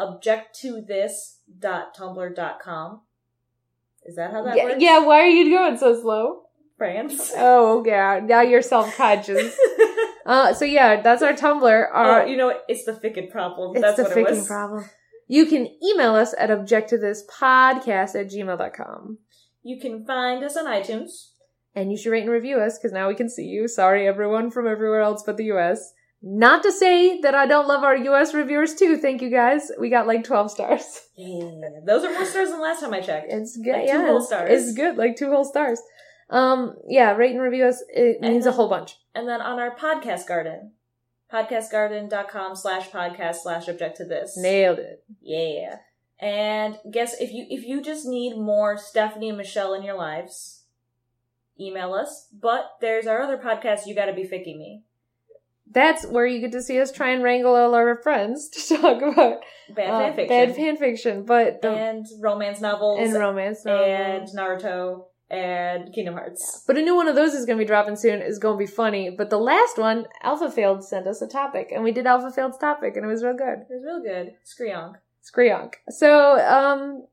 [0.01, 3.01] objecttothis.tumblr.com.
[4.05, 4.77] Is that how that Yeah, works?
[4.79, 6.43] yeah, why are you going so slow?
[6.79, 7.33] France.
[7.37, 9.57] Oh, yeah, now you're self-conscious.
[10.29, 11.87] uh, so yeah, that's our Tumblr.
[11.95, 13.75] oh, you know, it's the fickin' problem.
[13.75, 14.47] It's That's the what it freaking was.
[14.47, 14.85] problem.
[15.27, 19.19] You can email us at objecttothispodcast at gmail.com.
[19.63, 21.31] You can find us on iTunes.
[21.75, 23.69] And you should rate and review us because now we can see you.
[23.69, 25.93] Sorry, everyone from everywhere else but the US.
[26.21, 28.97] Not to say that I don't love our US reviewers too.
[28.97, 29.71] Thank you guys.
[29.79, 31.01] We got like 12 stars.
[31.17, 31.51] Yeah,
[31.87, 33.27] those are more stars than last time I checked.
[33.33, 33.73] It's good.
[33.73, 34.51] Like two yeah, whole stars.
[34.51, 34.97] It's good.
[34.97, 35.81] Like two whole stars.
[36.31, 37.83] Um, yeah, rate and review us.
[37.89, 38.97] It And means a whole bunch.
[39.15, 40.73] And then on our podcast garden,
[41.33, 44.37] podcastgarden.com slash podcast slash object to this.
[44.37, 45.05] Nailed it.
[45.21, 45.77] Yeah.
[46.21, 50.65] And guess if you if you just need more Stephanie and Michelle in your lives,
[51.61, 52.29] email us.
[52.33, 54.83] But there's our other podcast, You Gotta Be Ficky Me.
[55.71, 59.03] That's where you get to see us try and wrangle all our friends to talk
[59.03, 60.29] about Bad uh, fan fiction.
[60.29, 64.27] bad fan fiction, but the, and romance novels and romance and.
[64.29, 66.65] Naruto and Kingdom Hearts.
[66.67, 68.23] But a new one of those is going to be dropping soon.
[68.23, 69.11] Is going to be funny.
[69.11, 72.59] But the last one, Alpha Failed sent us a topic, and we did Alpha Failed's
[72.59, 73.61] topic, and it was real good.
[73.61, 74.35] It was real good.
[74.45, 74.95] Screonk.
[75.23, 75.75] Screonk.
[75.91, 77.07] So, um,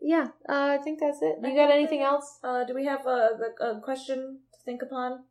[0.00, 1.36] yeah, uh, I think that's it.
[1.42, 2.38] You got anything else?
[2.42, 5.24] Uh, do we have a, a, a question to think upon?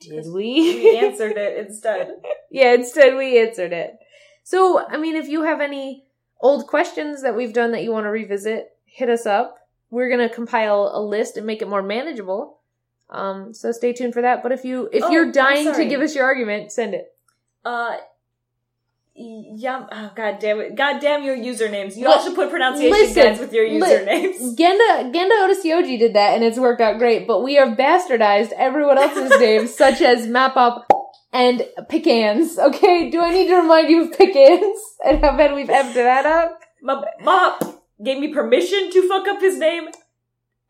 [0.00, 0.32] Did we?
[0.32, 2.12] We answered it instead.
[2.50, 3.98] yeah, instead we answered it.
[4.44, 6.04] So, I mean, if you have any
[6.40, 9.58] old questions that we've done that you want to revisit, hit us up.
[9.90, 12.58] We're gonna compile a list and make it more manageable.
[13.08, 14.42] Um, so stay tuned for that.
[14.42, 17.12] But if you if Oh, you're dying to give us your argument, send it.
[17.64, 17.96] Uh,
[19.14, 19.86] yum.
[19.90, 20.76] Oh, God damn it.
[20.76, 21.96] God damn your usernames.
[21.96, 24.56] You all should put pronunciation listen, guides with your li- usernames.
[24.56, 27.26] Genda Genda Otisioji did that, and it's worked out great.
[27.26, 30.84] But we have bastardized everyone else's names, such as Mapop
[31.32, 32.58] and Pickans.
[32.58, 36.26] Okay, do I need to remind you of Pickans and how bad we've effed that
[36.26, 36.60] up?
[36.82, 39.88] Mop gave me permission to fuck up his name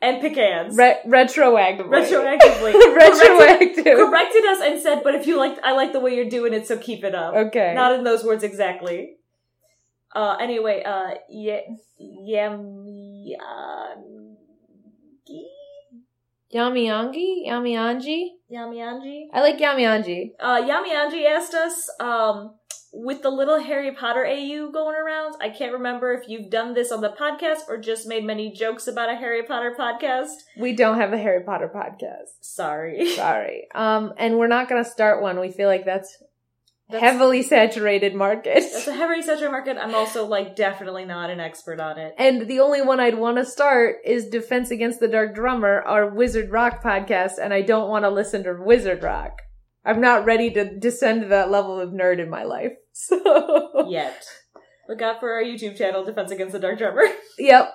[0.01, 0.77] and pecans.
[0.77, 1.89] Re- retroactively.
[1.89, 2.73] Retroactively.
[2.95, 3.85] Retroactive.
[3.85, 6.53] Corrected, corrected us and said, but if you like, I like the way you're doing
[6.55, 7.35] it, so keep it up.
[7.35, 7.73] Okay.
[7.75, 9.17] Not in those words exactly.
[10.15, 11.61] Uh, anyway, uh, yeah,
[12.01, 13.37] Yami,
[16.53, 17.47] Yamiyangi?
[17.47, 18.27] Yamiyanji?
[18.53, 19.27] Yamianji?
[19.33, 20.31] I like Yamiyanji.
[20.41, 22.55] Uh, Yamianji asked us, um,
[22.93, 26.91] with the little Harry Potter AU going around, I can't remember if you've done this
[26.91, 30.31] on the podcast or just made many jokes about a Harry Potter podcast.
[30.59, 32.31] We don't have a Harry Potter podcast.
[32.41, 33.11] Sorry.
[33.17, 33.69] Sorry.
[33.75, 35.39] Um, and we're not gonna start one.
[35.39, 36.17] We feel like that's
[36.91, 38.65] That's- heavily saturated market.
[38.73, 39.77] That's a heavily saturated market.
[39.81, 42.15] I'm also like definitely not an expert on it.
[42.19, 46.11] And the only one I'd want to start is Defense Against the Dark Drummer, our
[46.13, 49.43] Wizard Rock podcast, and I don't want to listen to Wizard Rock.
[49.85, 52.73] I'm not ready to descend to that level of nerd in my life.
[52.93, 54.27] So, Yet.
[54.87, 57.05] Look out for our YouTube channel, Defense Against the Dark Drummer.
[57.39, 57.73] yep.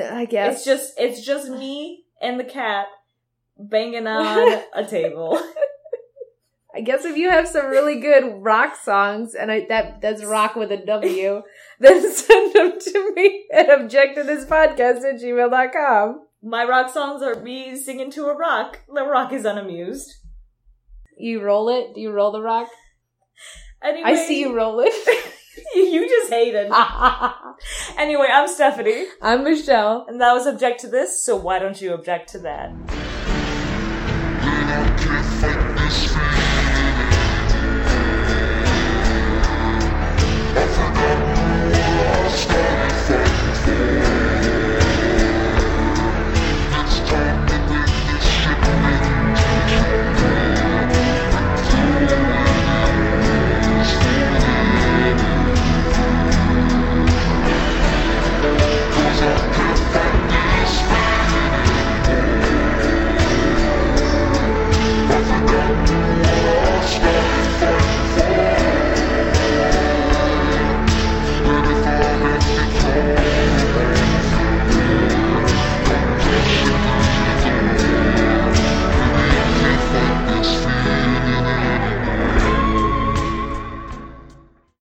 [0.00, 0.56] I guess.
[0.56, 2.86] It's just it's just me and the cat
[3.58, 5.42] banging on a table.
[6.74, 10.54] I guess if you have some really good rock songs, and I that that's rock
[10.54, 11.42] with a W,
[11.80, 16.26] then send them to me at objecttothispodcast at gmail.com.
[16.42, 18.80] My rock songs are me singing to a rock.
[18.92, 20.21] The rock is unamused.
[21.16, 21.94] You roll it?
[21.94, 22.68] Do you roll the rock?
[23.82, 24.92] Anyway, I see you roll it.
[25.74, 26.70] you just hated.
[27.96, 30.06] Anyway, I'm Stephanie, I'm Michelle.
[30.08, 31.24] and that was object to this.
[31.24, 32.72] So why don't you object to that?